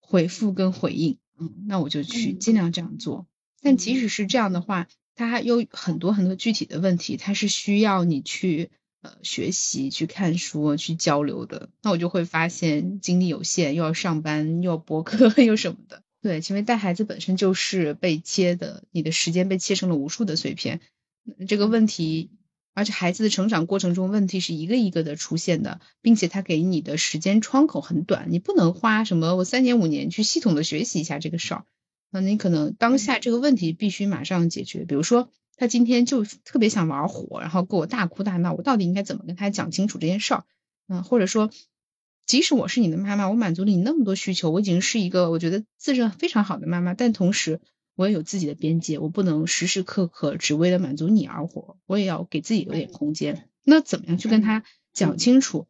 [0.00, 1.18] 回复跟回应？
[1.38, 3.26] 嗯，那我就去尽量这样做。
[3.62, 8.70] 但即使是这样的话，它还有很多很多具体的问题，它是需要你去
[9.02, 11.68] 呃学习、去看书、去交流的。
[11.82, 16.02] 那我就会发现精力有限，又要上班，又要播客， 又什么的。
[16.20, 20.80] 对，因为带孩子本身就是被切的，你的时间被切成了无数的碎片。
[21.46, 22.30] 这个问题。
[22.78, 31.64] 而且孩子的成长过程中，问题是一个一个的出现的，并且他给你的时间窗口很短，你不能花什么我三年五年去系统的学习一下这个事儿。
[32.12, 34.84] 那你可能当下这个问题必须马上解决。
[34.84, 40.44] 比如说，他今天就特别想玩火，然后给我大哭大闹，我到底应该怎么跟他讲清楚这件事儿？
[40.86, 41.50] 嗯，或者说，
[42.26, 47.60] 即使我是你的妈妈，我满足了你那么多需求，我已经是一个我觉得自认非常好的妈妈，但同时。
[47.98, 53.48] 我也有自己的边界，我不能时时刻刻只为了满足你而活，我也要给自己留点空间。
[53.64, 55.66] 那怎么样去跟他讲清楚，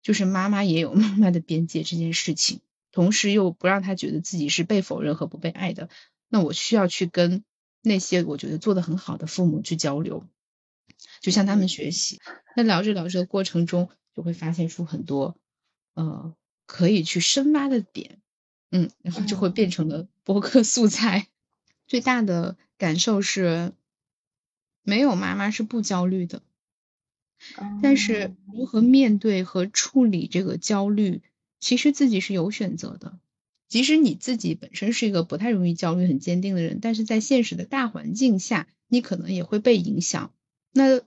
[0.00, 5.90] 就是妈妈也有 妈妈的边界这件事情，同时又不让他觉得自己是被否认和不被爱的。
[6.30, 7.44] 那我需要去跟
[7.82, 10.24] 那些我觉得做的很好的父母去交流，
[11.20, 12.22] 就向他们学习。
[12.56, 15.36] 那聊着聊着的过程中，就会发现出很多
[15.92, 18.18] 呃可以去深挖的点，
[18.70, 21.26] 嗯，然后就会变成了播客素材。
[21.90, 23.72] 最大的感受是，
[24.84, 26.40] 没有妈妈是不焦虑的，
[27.82, 31.20] 但是如何面对和处理这个焦虑，
[31.58, 33.18] 其实自己是有选择的。
[33.66, 40.32] 即使你自己本身是一个不太容易焦虑、很坚定的人，但是在现实的大环境下，你可能也会被影响。
[40.72, 41.00] 那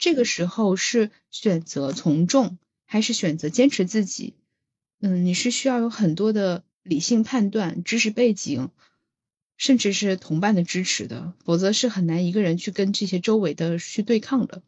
[0.00, 4.34] 这个时候是选择从众，还是选择坚持自己？
[5.00, 8.70] 嗯，你是需要有很多的理性判断、知识背景。
[9.64, 14.62] 甚至是同伴的支持的，否则是很难一个人去跟这些周围的去对抗的。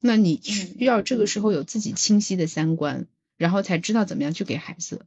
[0.00, 5.06] 那你需要这个时候有自己清晰的三观，然后才知道怎么样去给孩子。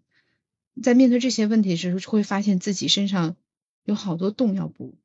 [0.82, 3.36] 在面对这些问题的时候，会发现自己身上
[3.84, 4.96] 有好多洞要补。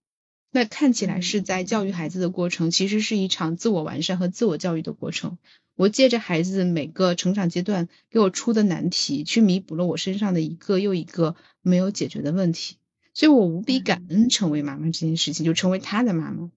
[0.53, 5.37] 那看起来是在教育孩子的过程，其实是一场自我完善和自我教育的过程。
[5.75, 12.77] 我借着孩子每个成长阶段给我出的难题，去弥补了我身上的一个又一个没有解决的问题。
[13.15, 16.51] 所以我无比感恩成为妈妈这件事情，就成为她的妈妈。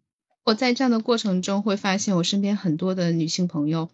[0.44, 3.90] 我在这样的过程中会发现，我身边很多的女性朋友，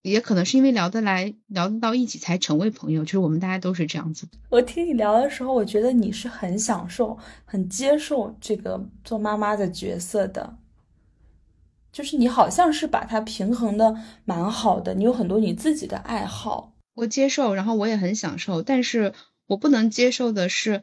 [0.00, 3.04] 也可能是因为聊得来，聊得到一起才成为朋友。
[3.04, 4.28] 就是我们大家都是这样子。
[4.48, 10.56] 我听你聊的时候，我觉得你是很享受、很接受这个做妈妈的角色的。
[11.92, 16.74] 就是你好像是把它平衡的蛮好的，你有很多你自己的爱好。
[16.94, 19.12] 我接受，然后我也很享受，但是
[19.48, 20.82] 我不能接受的是。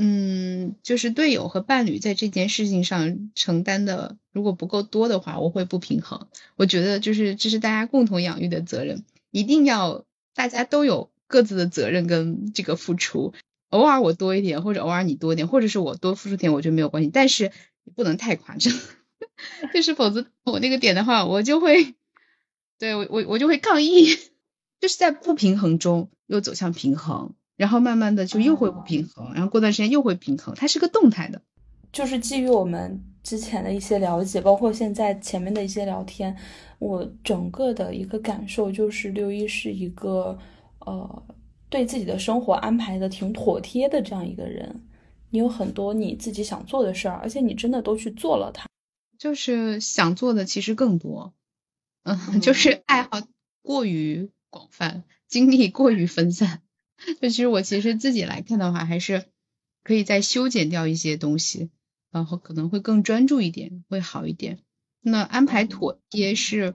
[0.00, 6.28] 嗯，就是队友和伴侣在这件事情上承担的，如果不够多的话，我会不平衡。
[6.54, 13.34] 我觉得就是这是大家共同养育的责任，一定要大家都有各自的责任跟这个付出。
[13.70, 17.10] 偶尔我多一点，或者偶尔你多一点，或者是我多付出点，我觉得没有关系。
[17.12, 17.50] 但是
[17.96, 18.72] 不能太夸张，
[19.74, 21.96] 就是否则我那个点的话，我就会
[22.78, 24.06] 对我我我就会抗议，
[24.80, 27.34] 就是在不平衡中又走向平衡。
[27.58, 31.42] 然后慢慢的就又会不平衡，然后过段时间又会平衡，它是个动态的。
[31.92, 36.34] 就是基于我们之前的一些了解，包括现在前面的一些聊天，
[36.78, 40.38] 我整个的一个感受就是六一是一个
[40.86, 41.22] 呃
[41.68, 44.82] 对自己的生活安排的挺妥帖的这样一个人。
[45.30, 48.68] 你有很多你自己想做的事儿，而且你真的都去做了它。
[49.18, 51.34] 就是想做的其实更多，
[52.04, 53.10] 嗯， 就是爱好
[53.62, 56.62] 过于广泛，精力过于分散。
[57.20, 59.24] 就其实我其实自己来看的话，还是
[59.84, 61.70] 可以再修剪掉一些东西，
[62.10, 64.58] 然后可能会更专注一点，会好一点。
[65.00, 66.74] 那安排妥帖是，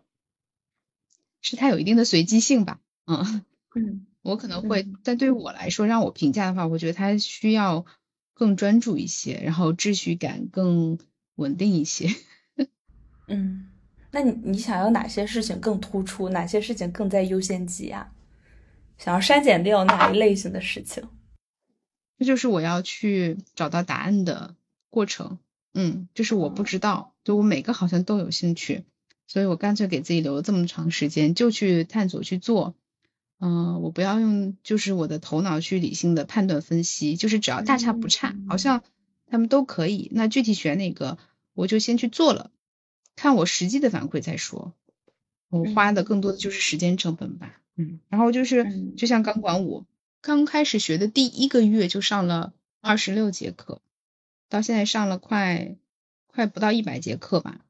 [1.41, 2.79] 是它有一定的随机性吧？
[3.05, 3.43] 嗯
[3.75, 7.85] 嗯， 我可能会，但对于我来说，让我评价的话，我觉得它需要
[8.33, 10.97] 更专注一些，然后秩序感更
[11.35, 12.07] 稳定一些。
[13.27, 13.67] 嗯，
[14.11, 16.29] 那你你想要哪些事情更突出？
[16.29, 18.12] 哪些事情更在优先级啊？
[18.97, 21.03] 想要删减掉哪一类型的事情？
[22.19, 24.55] 这就是我要去找到答案的
[24.89, 25.39] 过程。
[25.73, 28.83] 嗯，就是我不知道，就我每个好像都有兴趣，
[29.25, 32.75] 所以我干脆给自己留了这么长时间，就去探索去做。
[33.39, 38.83] 嗯，我不要用就是我的头脑去理性的判断分析，就是只要大差不差，好像
[39.25, 40.09] 他们都可以。
[40.13, 41.17] 那具体选哪个，
[41.53, 42.51] 我就先去做了，
[43.15, 44.73] 看我实际的反馈再说。
[45.49, 47.62] 我花的更多的就是时间成本吧。
[47.75, 49.85] 嗯，然后就是就像钢管舞，
[50.21, 53.81] 刚开始学的第一个月就上了二十六节课，
[54.47, 55.75] 到现在上了快
[56.27, 57.61] 快不到一百节课吧，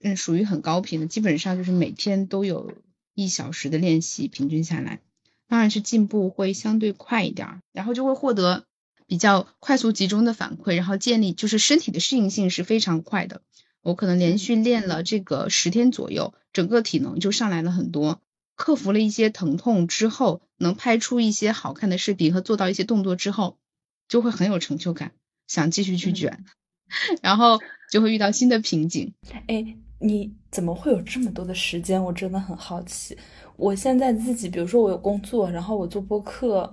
[0.00, 2.72] 嗯，属于很高频的，基本上就是每天都有
[3.14, 5.00] 一小时的练习，平均下来，
[5.46, 8.64] 当然是进步会相对快一点，然后就会获得
[9.06, 13.42] 比较快速集中的反馈，然后建立就是身体的适应性是非常快的，
[13.82, 18.20] 我可能连续练了这个十天左右，整个体能就上来了很多。
[18.60, 23.56] 克服了一些疼痛之后，能拍出一些好看的视频和做到一些动作之后，
[24.06, 25.12] 就会很有成就感，
[25.48, 26.44] 想继续去卷，
[27.22, 27.58] 然后
[27.90, 29.14] 就会遇到新的瓶颈。
[29.46, 29.64] 哎，
[29.98, 32.04] 你怎么会有这么多的时间？
[32.04, 33.16] 我真的很好奇。
[33.56, 36.70] 我现在自己，比如说我有工作，然后我做播客，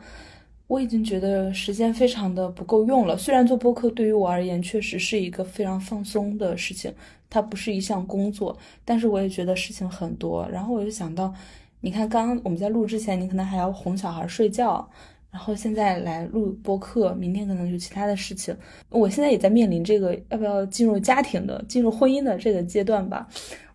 [0.68, 3.18] 我已经觉得时间非常的不够用了。
[3.18, 6.94] 虽然做播客对于我而言确实是一个非常放松的事情，
[7.30, 10.46] 它不是一项工作，但是我也觉得事情很多。
[10.52, 11.34] 然后我就想到。
[11.80, 14.88] 你看，刚刚我们在录之前，你可能还要哄小孩睡觉，
[15.32, 18.56] 然后现在来录播客，明天可能有其他的事情。
[18.90, 23.28] 我现在也在面临这个要不要进入家庭的、进入婚姻的这个阶段吧。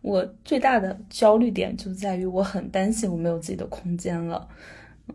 [0.03, 4.49] 我最大的焦虑点就在于，我很担心我没有自己的空间了，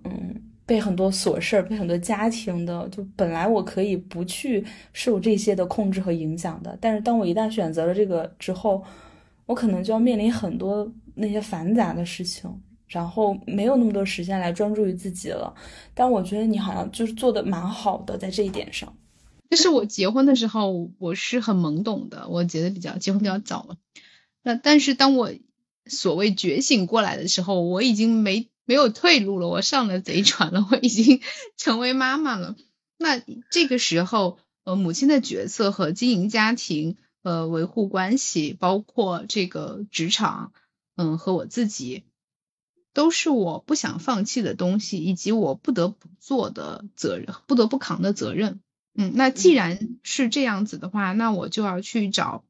[0.06, 8.82] 嗯，被很多琐事儿、被很多家庭的，就本来我可以不去受这些的控制和影响的，但是当我一旦选择了这个之后，
[9.45, 12.50] 我可能就要面临很多那些繁杂的事情。
[12.88, 15.54] 然后没有那么多时间来专注于自己了，
[15.93, 18.97] 但我觉得你好像就是做的蛮好的在这一点上。
[19.50, 23.78] 就是我结婚的时候我是很懵懂的，我结的比较结婚比较早嘛。
[24.43, 25.32] 那但是当我
[25.86, 31.21] 所谓觉醒过来的时候，我已经没没有退路了，我上了贼船了， 我已经
[31.56, 32.56] 成为妈妈了。
[32.97, 40.52] 那这个时候，呃，母亲的角色和经营家庭、呃，维护关系，包括这个职场，
[40.95, 42.04] 嗯，和我自己。
[42.97, 48.60] 都是我不想放弃的东西，以及我不得不做的责任，不得不扛的责任。
[48.95, 52.43] 嗯，那既然是这样子的话，那我就要去找。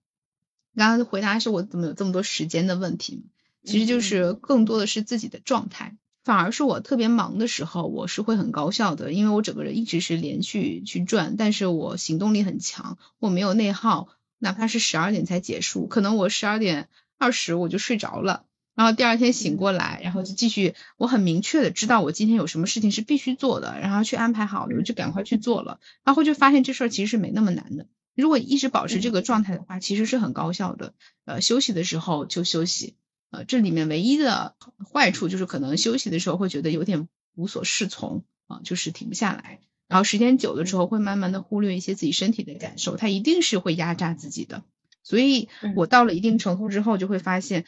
[0.73, 3.25] 刚刚回答是我怎么有这么多时间的问题，
[3.65, 5.97] 其实就是更多的是自己的状态。
[6.23, 14.07] 反而是我特别忙的时候，我是会很高效的，因为我整个人一直是连续去转，但是我行动力很强，我没有内耗，
[14.37, 18.45] 哪怕是十二点才结束，可能我十二点二十我就睡着了。
[18.77, 27.87] 然后第二天醒过来，然后就继续，我很明确的知道我今天有什么事情是必须做的，然后去安排好了，我就赶快去做了，然后就发现这事儿其实是没那么难的。
[28.15, 30.93] 如果一直保持这个状态的话，其实是很高效的。
[31.25, 32.95] 呃，休息的时候就休息，
[33.31, 34.55] 呃，这里面唯一的
[34.93, 39.59] 坏处就是可能休息的时候会觉得有点无所适从啊，就是停不下来。
[39.87, 44.61] 然后时间久了之后，会慢慢的忽略一些自己身体的感受，它一定是会压榨自己的。
[45.01, 47.65] 所以我到了一定程度之后，就会发现，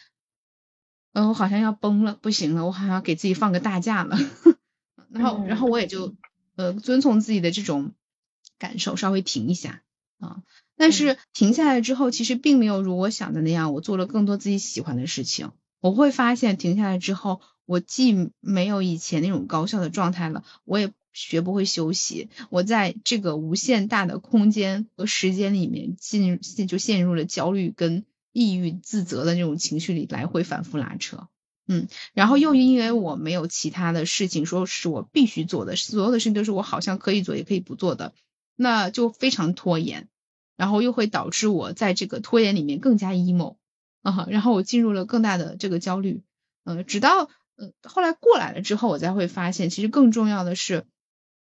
[1.19, 4.17] 嗯，我好像要崩了，不行了，我好像要给自己放个大假了。
[5.11, 6.15] 然后，然后我也就
[6.55, 7.93] 呃遵从自己的这种
[8.57, 9.81] 感受，稍微停一下
[10.19, 10.43] 啊。
[10.77, 15.51] 但是停下来之后，其实并没有如我想的那样，我做了更多自己喜欢的事情。
[15.81, 20.91] 我会发现停下来之后，我既没有以前那种高效的状态了，我也。
[21.11, 31.27] 学不会休息，我在这个无限大的空间和时间里面进进就陷入了焦虑跟抑郁、自责的那种情绪里来回反复拉扯，
[31.67, 38.13] 嗯，然后又因为我没有其他的事情说是我必须做的，所有的事情都是我好像可以做也可以不做的，
[38.55, 40.07] 那就非常拖延，
[40.55, 43.57] 然后又会导致我在这个拖延里面更加 emo
[44.01, 46.23] 啊，然后我进入了更大的这个焦虑，
[46.63, 50.85] 呃，直到呃后来过来了之后，我才会发现，其实更重要的是。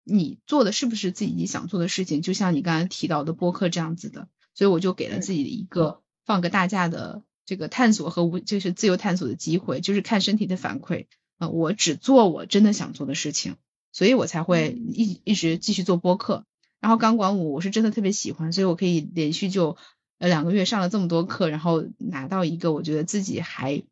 [0.07, 2.21] 你做的是不是自己想做的事情？
[2.21, 11.07] 就像你刚才提到的播客这样子的，所以我就给了自己的一个放个大假的这个探索和无就是自由探索的机会，就是看身体的反馈
[11.39, 13.57] 啊，我只做我真的想做的事情，
[13.93, 16.45] 所以我才会一一直继续做播客。
[16.81, 19.77] 然后钢管舞我是真的特别喜欢，所以我可以连续就
[20.19, 23.83] 呃两个月上了这么多课，然后拿到一个我觉得自己还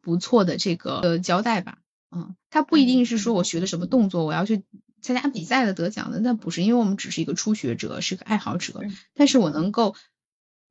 [0.00, 1.78] 不错的这个呃交代吧。
[2.10, 4.62] 嗯，它不一定是说我学的什么动作，我要去。
[5.02, 8.82] 参加比赛的得奖的那不是，因为我们只是一个初学者，是个爱好者。
[9.14, 9.94] 但是我能够，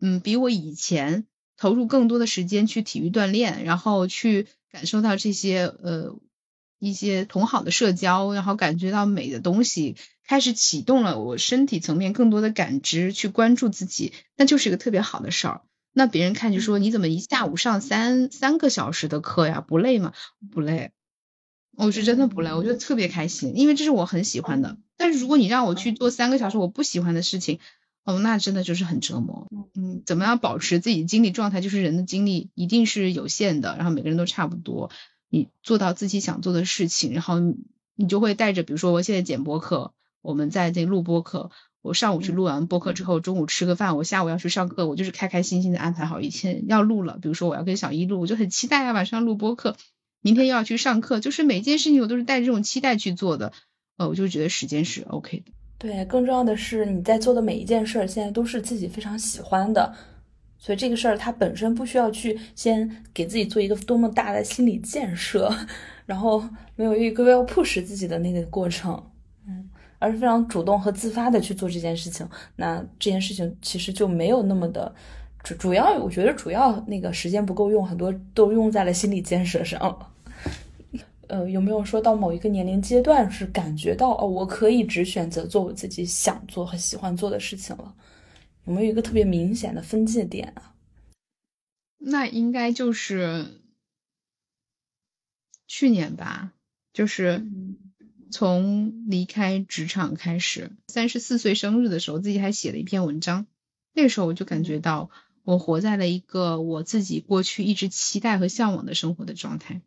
[0.02, 1.26] 嗯，比我以前
[1.58, 6.18] 投入更多的时间去体育锻炼，然后去感受到这些呃
[6.80, 9.96] 一些同好的社交，然后感觉到美的东西，
[10.26, 15.62] 开始启动了我身体层面更多的感知，去关注自己，那就是一个特别好的事儿。
[15.92, 19.60] 那别人看就说你怎么一下午上三三个小时的课呀？
[19.60, 20.14] 不累吗？
[20.52, 20.92] 不累。
[21.76, 24.78] 我是真的不累，我觉得特别开心，因为这是我很喜欢的。
[24.98, 27.60] 但是如果你让我去做三个小时我不喜欢的事情，
[28.06, 29.48] 哦，那真的就是很折磨。
[29.76, 31.62] 嗯，怎么样保持自己精力状态？
[31.62, 34.90] 就是人的精力一定是有限的，然后每个人都差不多。
[35.30, 37.36] 你做到自己想做的事情，然后
[37.96, 41.52] 你就会带着，比如说我现在剪播客，我们在这录播课，
[41.84, 47.20] 我上午去录完播客之后，中午吃个饭，我下午要去上课，我就是开开心心的安排好一切要录了。
[47.22, 49.76] 比如说我要跟小一录，我就很期待啊，晚上录播课。
[50.22, 53.54] 明天又要去上课，就是每件事情我都是带着这种期待去做的，
[53.98, 55.52] 呃，我就觉得时间是 OK 的。
[55.80, 59.92] 对，更重要的是你在做的每一件事儿，现在都是自己非常喜欢的，
[60.58, 65.50] 所以这个事儿它本身不需要去先给自己做一个多么大的心理建设，
[66.06, 66.44] 然后
[66.76, 69.02] 没有一个要 push 自己的那个过程，
[69.48, 69.70] 嗯，
[70.00, 72.28] 而是非常主动和自发的去做这件事情，
[72.58, 74.94] 那这件事情其实就没有那么的。
[75.42, 79.98] 主主要，我觉得主要那个时间不够用，很多都用在了心理建设上。
[81.30, 87.96] 呃，有没有说到某一个年龄阶段是感觉到哦，我可以只选择做我自己想做和喜欢做的事情了？
[88.66, 90.76] 有没有一个特别明显的分界点啊？
[91.98, 93.62] 那应该就是
[95.68, 96.54] 去年吧，
[96.94, 97.46] 就是
[98.32, 103.48] 从离开职场开始，三十四岁生日的时候，自己还写了一篇文章，
[103.94, 105.10] 那个时候我就感觉到。
[105.46, 109.82] 我活在了一个我自己过去一直期待和向往的生活的状态，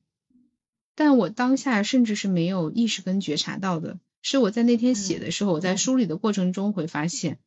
[0.95, 7.39] 但我当下甚至是没有意识跟觉察到的，是我在那天写的时候，我在梳理的过程中会发现，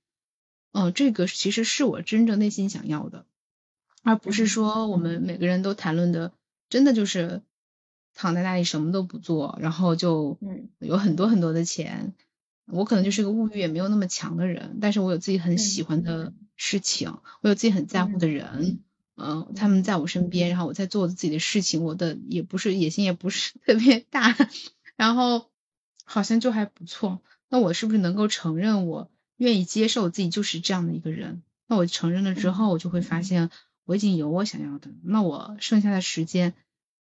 [0.72, 3.26] 嗯，这个其实是我真正内心想要的，
[4.04, 6.34] 而不是说我们每个人都谈论的，
[6.70, 7.42] 真的就是
[8.14, 10.38] 躺在那里什么都不做，然后就
[10.80, 12.14] 有很多很多的钱。
[12.68, 16.34] 我可能就是个物欲也没有那么强的人，但是我有自己很喜欢的。
[16.58, 18.80] 事情，我有自己很在乎的人，
[19.18, 24.36] 嗯，他们在我身边，然后我在做自己的事情，我的也不是野心也不是 特别大，
[24.96, 25.50] 然后
[26.04, 27.22] 好像就还不错。
[27.50, 31.44] 那我是不是能够承认我愿意接受自己就是这样的一个人？
[31.68, 33.50] 那我承认了之后，我就会发现
[33.86, 36.54] 我已经有我想要的，那我剩下的时间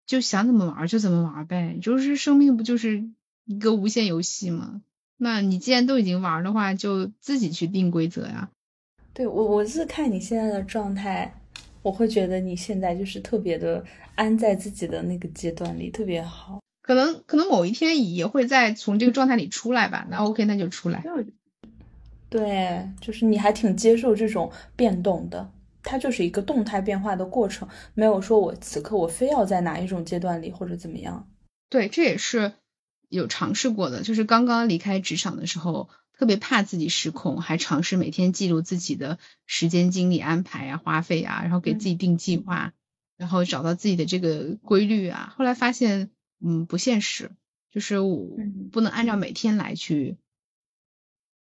[0.06, 3.08] 就想怎么玩就怎么玩呗，就是生命不就是
[3.44, 4.82] 一个无限游戏吗？
[5.16, 8.50] 那你既然都已经玩的话，就自己去定规则呀。
[9.14, 11.40] 对我，我是看你现在的状态，
[11.86, 13.80] 我会觉得你现在就是特别的
[14.16, 16.58] 安在自己的那个阶段里，特别好。
[16.82, 20.04] 可能可能某一天也会再从这个状态里出来吧。
[20.10, 21.04] 那 OK，那就出来。
[22.28, 25.48] 对，就是你还挺接受这种变动的，
[25.84, 31.28] 它就是一个动态变化的过程，没有说我此刻我非要在哪一种阶段里或者怎么样。
[31.70, 32.54] 对，这也是。
[33.08, 42.72] 有尝试过的，就是刚刚离开职场的时候，特别怕自己失控，还尝试每天记录自己的时间、精力安排啊、花费啊，然后给自己定计划。
[43.18, 45.32] 然后找到自己的这个规律啊。
[45.38, 47.30] 后来发现，嗯，不现实，
[47.70, 48.28] 就是我
[48.70, 50.18] 不能按照每天来去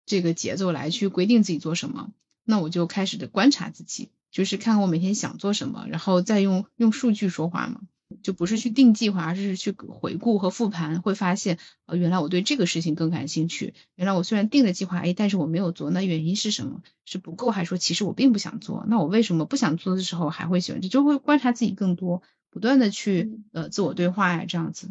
[0.04, 2.12] 这个节奏来去规定自己做什么。
[2.44, 7.80] 那我就开始的观察自己，就是看看我每天想做什么，然后再用用数据说话嘛。
[8.22, 13.74] 就不是去定计划，而是去回顾和复盘，会发现，呃，原来我对这个事情更感兴趣。
[13.94, 16.82] 原来我虽然定了计划，哎，但是我没有做，那原因是什么？
[17.04, 18.84] 是不够，还是说其实我并不想做？
[18.88, 20.80] 那我为什么不想做的时候还会喜欢？
[20.80, 24.88] 就会观察自己更多，不断的去呃自我对话呀，这样子，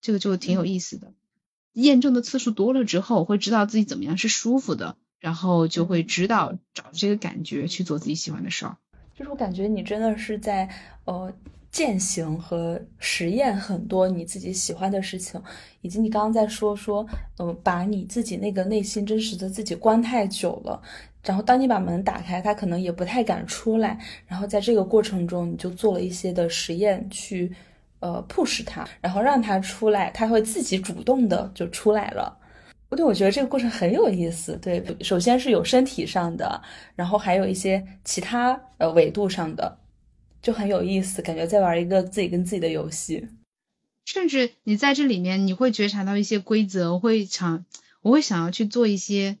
[0.00, 1.12] 这个就挺有意思的。
[1.72, 8.76] 验证的次数多了之后，会知道自己怎么样是舒服的，然后就会知道找这个感觉去做自己喜欢的事儿。
[9.22, 10.68] 就是我感觉你真的是在
[11.04, 11.32] 呃。
[11.70, 15.42] 践行和实验很多你自己喜欢的事情，
[15.80, 17.06] 以及你刚刚在说说，
[17.38, 20.78] 嗯，把你自己那个内心真实的自己关太久了，
[21.24, 27.50] 然后当你把门打开，他可能也不太敢出来，然后在这个过程中，你就做了一些的实验去，
[28.00, 32.38] 呃，push 他，然后让他出来，他会自己主动的就出来了。
[32.92, 34.54] 不对，我觉得这个过程很有意思。
[34.60, 36.60] 对，首先是有身体上的，
[36.94, 39.78] 然后还有一些其他呃维度上的。
[40.42, 43.28] 就很有意思，感觉在玩一个自己跟自己的游戏。
[44.04, 47.64] 甚至你在这里面，你会觉察到一些规则，会想，
[48.02, 49.38] 我会想要去做一些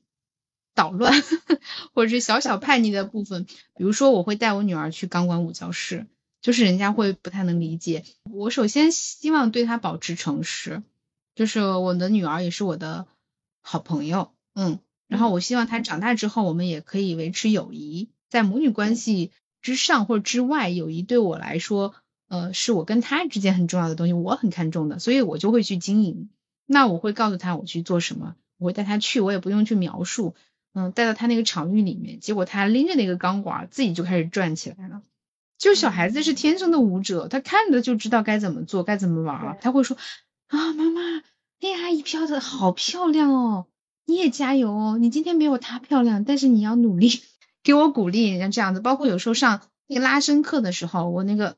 [0.74, 1.12] 捣乱，
[1.92, 3.44] 或者是小小叛逆的部分。
[3.76, 6.06] 比如说，我会带我女儿去钢管舞教室，
[6.40, 8.04] 就是人家会不太能理解。
[8.32, 10.82] 我首先希望对她保持诚实，
[11.34, 13.06] 就是我的女儿也是我的
[13.62, 19.32] 好朋友，嗯，然后我希望他长大之后，我们也可以维持友谊，在母女关系。
[19.62, 21.94] 之上或者之外，友谊对我来说，
[22.26, 26.30] 呃，是我跟他之间很重要的东西，我很看重的，所以我就会去经营。
[26.66, 30.34] 那我会告诉他我去做什么，我会带他去，我也不用去描述，
[30.74, 35.02] 嗯，带到他那个场域里面，结果他拎着那个钢管，自己就开始转起来了。
[35.58, 39.56] 就小孩子是天生的舞者，他看着就知道该怎么做，该怎么玩。
[39.60, 39.96] 他会说
[40.48, 41.22] 啊，妈妈，
[41.62, 43.66] 那阿姨飘的好漂亮哦，
[44.04, 47.22] 你也加油哦，你今天没有她漂亮，但是你要努力。
[47.62, 51.56] 给我鼓励，像这样子，包括有时候上那个拉伸课的时候，我那个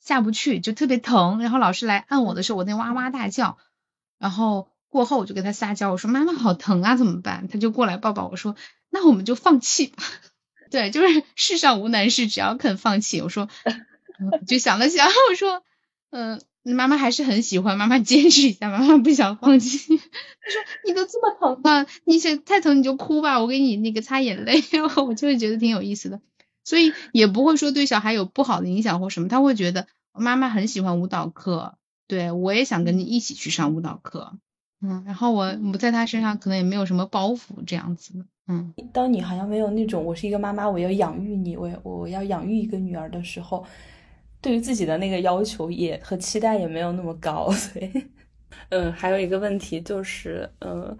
[0.00, 3.58] 下不去就特别疼，然后老师来按我的时候，我那哇哇大叫，
[4.18, 7.46] 然后过后我就跟他撒娇，我说妈妈好疼啊，怎么办？
[7.46, 8.56] 他就过来抱抱我说，
[8.88, 10.02] 那我们就放弃吧。
[10.70, 13.20] 对，就是世上无难事，只要肯放弃。
[13.20, 13.50] 我说，
[14.48, 15.62] 就想了想，我说，
[16.08, 16.40] 嗯。
[16.64, 19.78] 妈妈还是很喜欢，妈妈坚持一下， 妈妈不想放弃。
[19.98, 24.62] 他说：“你都这么疼了，你想太疼你就哭吧，我给你那个擦眼泪。”
[25.06, 26.20] 我就会觉得挺有意思的，
[26.64, 31.74] 所以也不会说对小孩有不好的影响或什么，他会觉得妈妈很喜欢舞蹈课，
[32.06, 34.38] 对我也想跟你一起去上舞蹈课，
[34.82, 38.74] 嗯，然后我我在他身上可能也没有什么包袱这样子，嗯。
[38.92, 43.64] 当你好像没有那种我是一个妈妈，我要养育你，我我要养育一个女儿的时候。
[44.42, 47.90] 对于自己的那个要求也和期待也没有那么高， 所以，
[48.70, 50.98] 嗯，还有一个问题就是，嗯，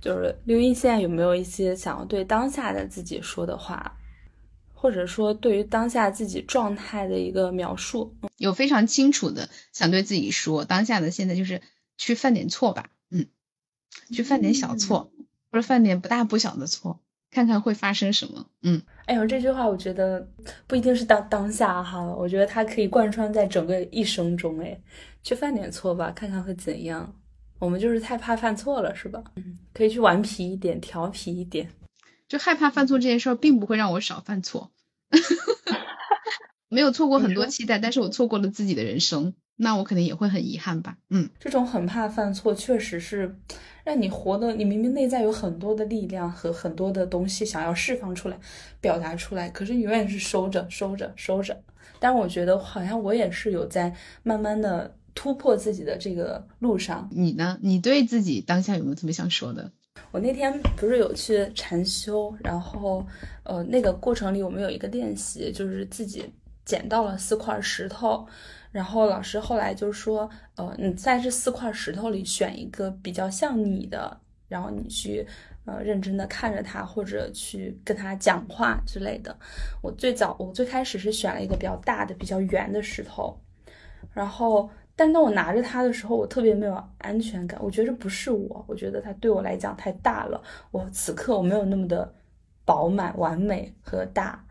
[0.00, 3.96] 就是刘英现在有没有一些想要对当下的自己说的话，
[4.74, 8.14] 或者说对于当下自己状态的一个描述？
[8.36, 11.62] 有非常清楚的想对自己说，当下的现在就是
[11.96, 13.28] 去犯点错吧，嗯，
[14.10, 15.12] 去犯点小错，
[15.52, 16.98] 或者犯点不大不小的错。
[17.32, 20.28] 看看会发生什么，嗯，哎呦，这句话我觉得
[20.66, 24.78] 不一定是当当下哈，我觉得它可以贯穿在整个一生中，哎，
[25.22, 27.12] 去犯点错吧，看看会怎样。
[27.58, 29.22] 我们就是太怕犯错了，是吧？
[29.36, 31.70] 嗯，可以去顽皮一点，调皮一点，
[32.28, 34.70] 就害怕犯错这件事儿，并不会让我少犯错。
[36.68, 40.96] 没有错过很多期待，但是我错过了自己的人生，那我可能也会很遗憾吧。
[41.10, 43.36] 嗯，这种很怕犯错，确实是。
[43.84, 48.38] 让你活的，你明明内在有很多的力量和很多的东西想要释放出来、
[48.80, 51.60] 表达出来，可是你永远是收着、收着、收着。
[51.98, 53.92] 但我觉得好像我也是有在
[54.22, 57.08] 慢慢的突破自己的这个路上。
[57.10, 57.58] 你呢？
[57.60, 59.68] 你对自己当下有没有特别想说的？
[60.12, 63.04] 我那天不是有去禅修，然后
[63.42, 66.24] 呃，那个过程里我们有一个练习，就是自己
[66.64, 68.24] 捡到了四块石头。
[68.72, 74.18] 然后老师后来就说，呃，你在这四块石头里选一个比较像你的，
[74.48, 75.26] 然后你去，
[75.66, 79.36] 呃，认真的看着它，或者去跟它讲话之类的。
[79.82, 83.38] 我最早，我最开始是选了一个比较大的、比较圆的石头，
[84.14, 92.10] 然后，但当我拿着它的时候，我特别没有安全感，我觉得不是我，我觉得它对我来讲太大了，我此刻我没有那么的
[92.64, 94.42] 饱满、完美和大，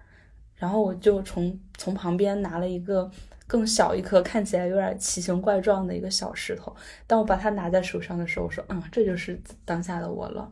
[0.54, 3.10] 然后我就从从旁边拿了一个。
[3.52, 6.74] 更小一颗，看起来有点奇形怪状的一个小石头。
[7.06, 10.50] 当我把它拿在手上的时候，我说：“嗯，这就是当下的我了。”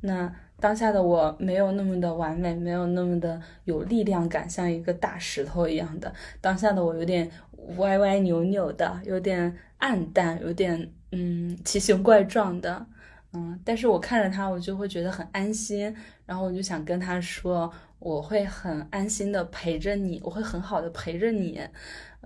[0.00, 6.10] 那当下的我没有那么的完美，没有那么的有力量感，像一个大石头一样的。
[6.40, 7.30] 当下的我有点
[7.76, 12.86] 歪歪扭扭的，有点暗淡，有点嗯奇形怪状的，
[13.34, 21.60] 嗯，但是我看着他，我就会觉得很安心，然后我就想跟他说，我会很安心的陪着你，我会很好的陪着你，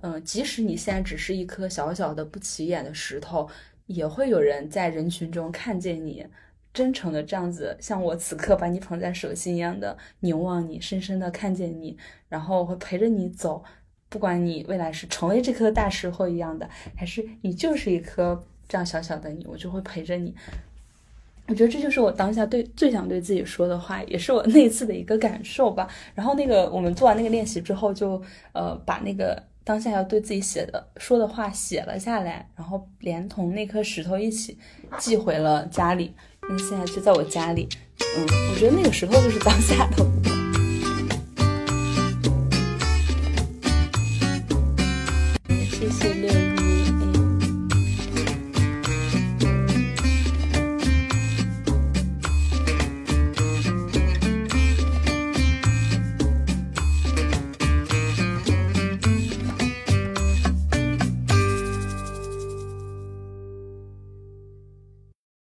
[0.07, 3.49] 嗯，即使你现在只是一颗小小的不起眼的石头，
[3.87, 6.23] 也会有人在人群中看见你，
[6.71, 11.97] 真诚的这样子，像我此刻把你捧在手心一样的凝望你，深深的看见你，
[12.29, 13.63] 然后会陪着你走。
[14.07, 18.39] 不管你未来是成为这颗大石头一样的，还是你就是一颗
[18.69, 20.35] 这样小小的你，我就会陪着你。
[21.47, 25.87] 我觉得这就是我当下对最想对自己说的话，也是我 那次的一个感受吧。
[26.13, 28.21] 然后那个我们做完那个练习之后，就
[28.53, 34.57] 呃把那个当下要对自己写的说的话写了下来，然后连同那颗石头一起
[34.99, 36.13] 寄回了家里。
[36.47, 37.67] 那现在就在我家里，
[38.15, 40.34] 嗯，我觉得那个石头就是当下的。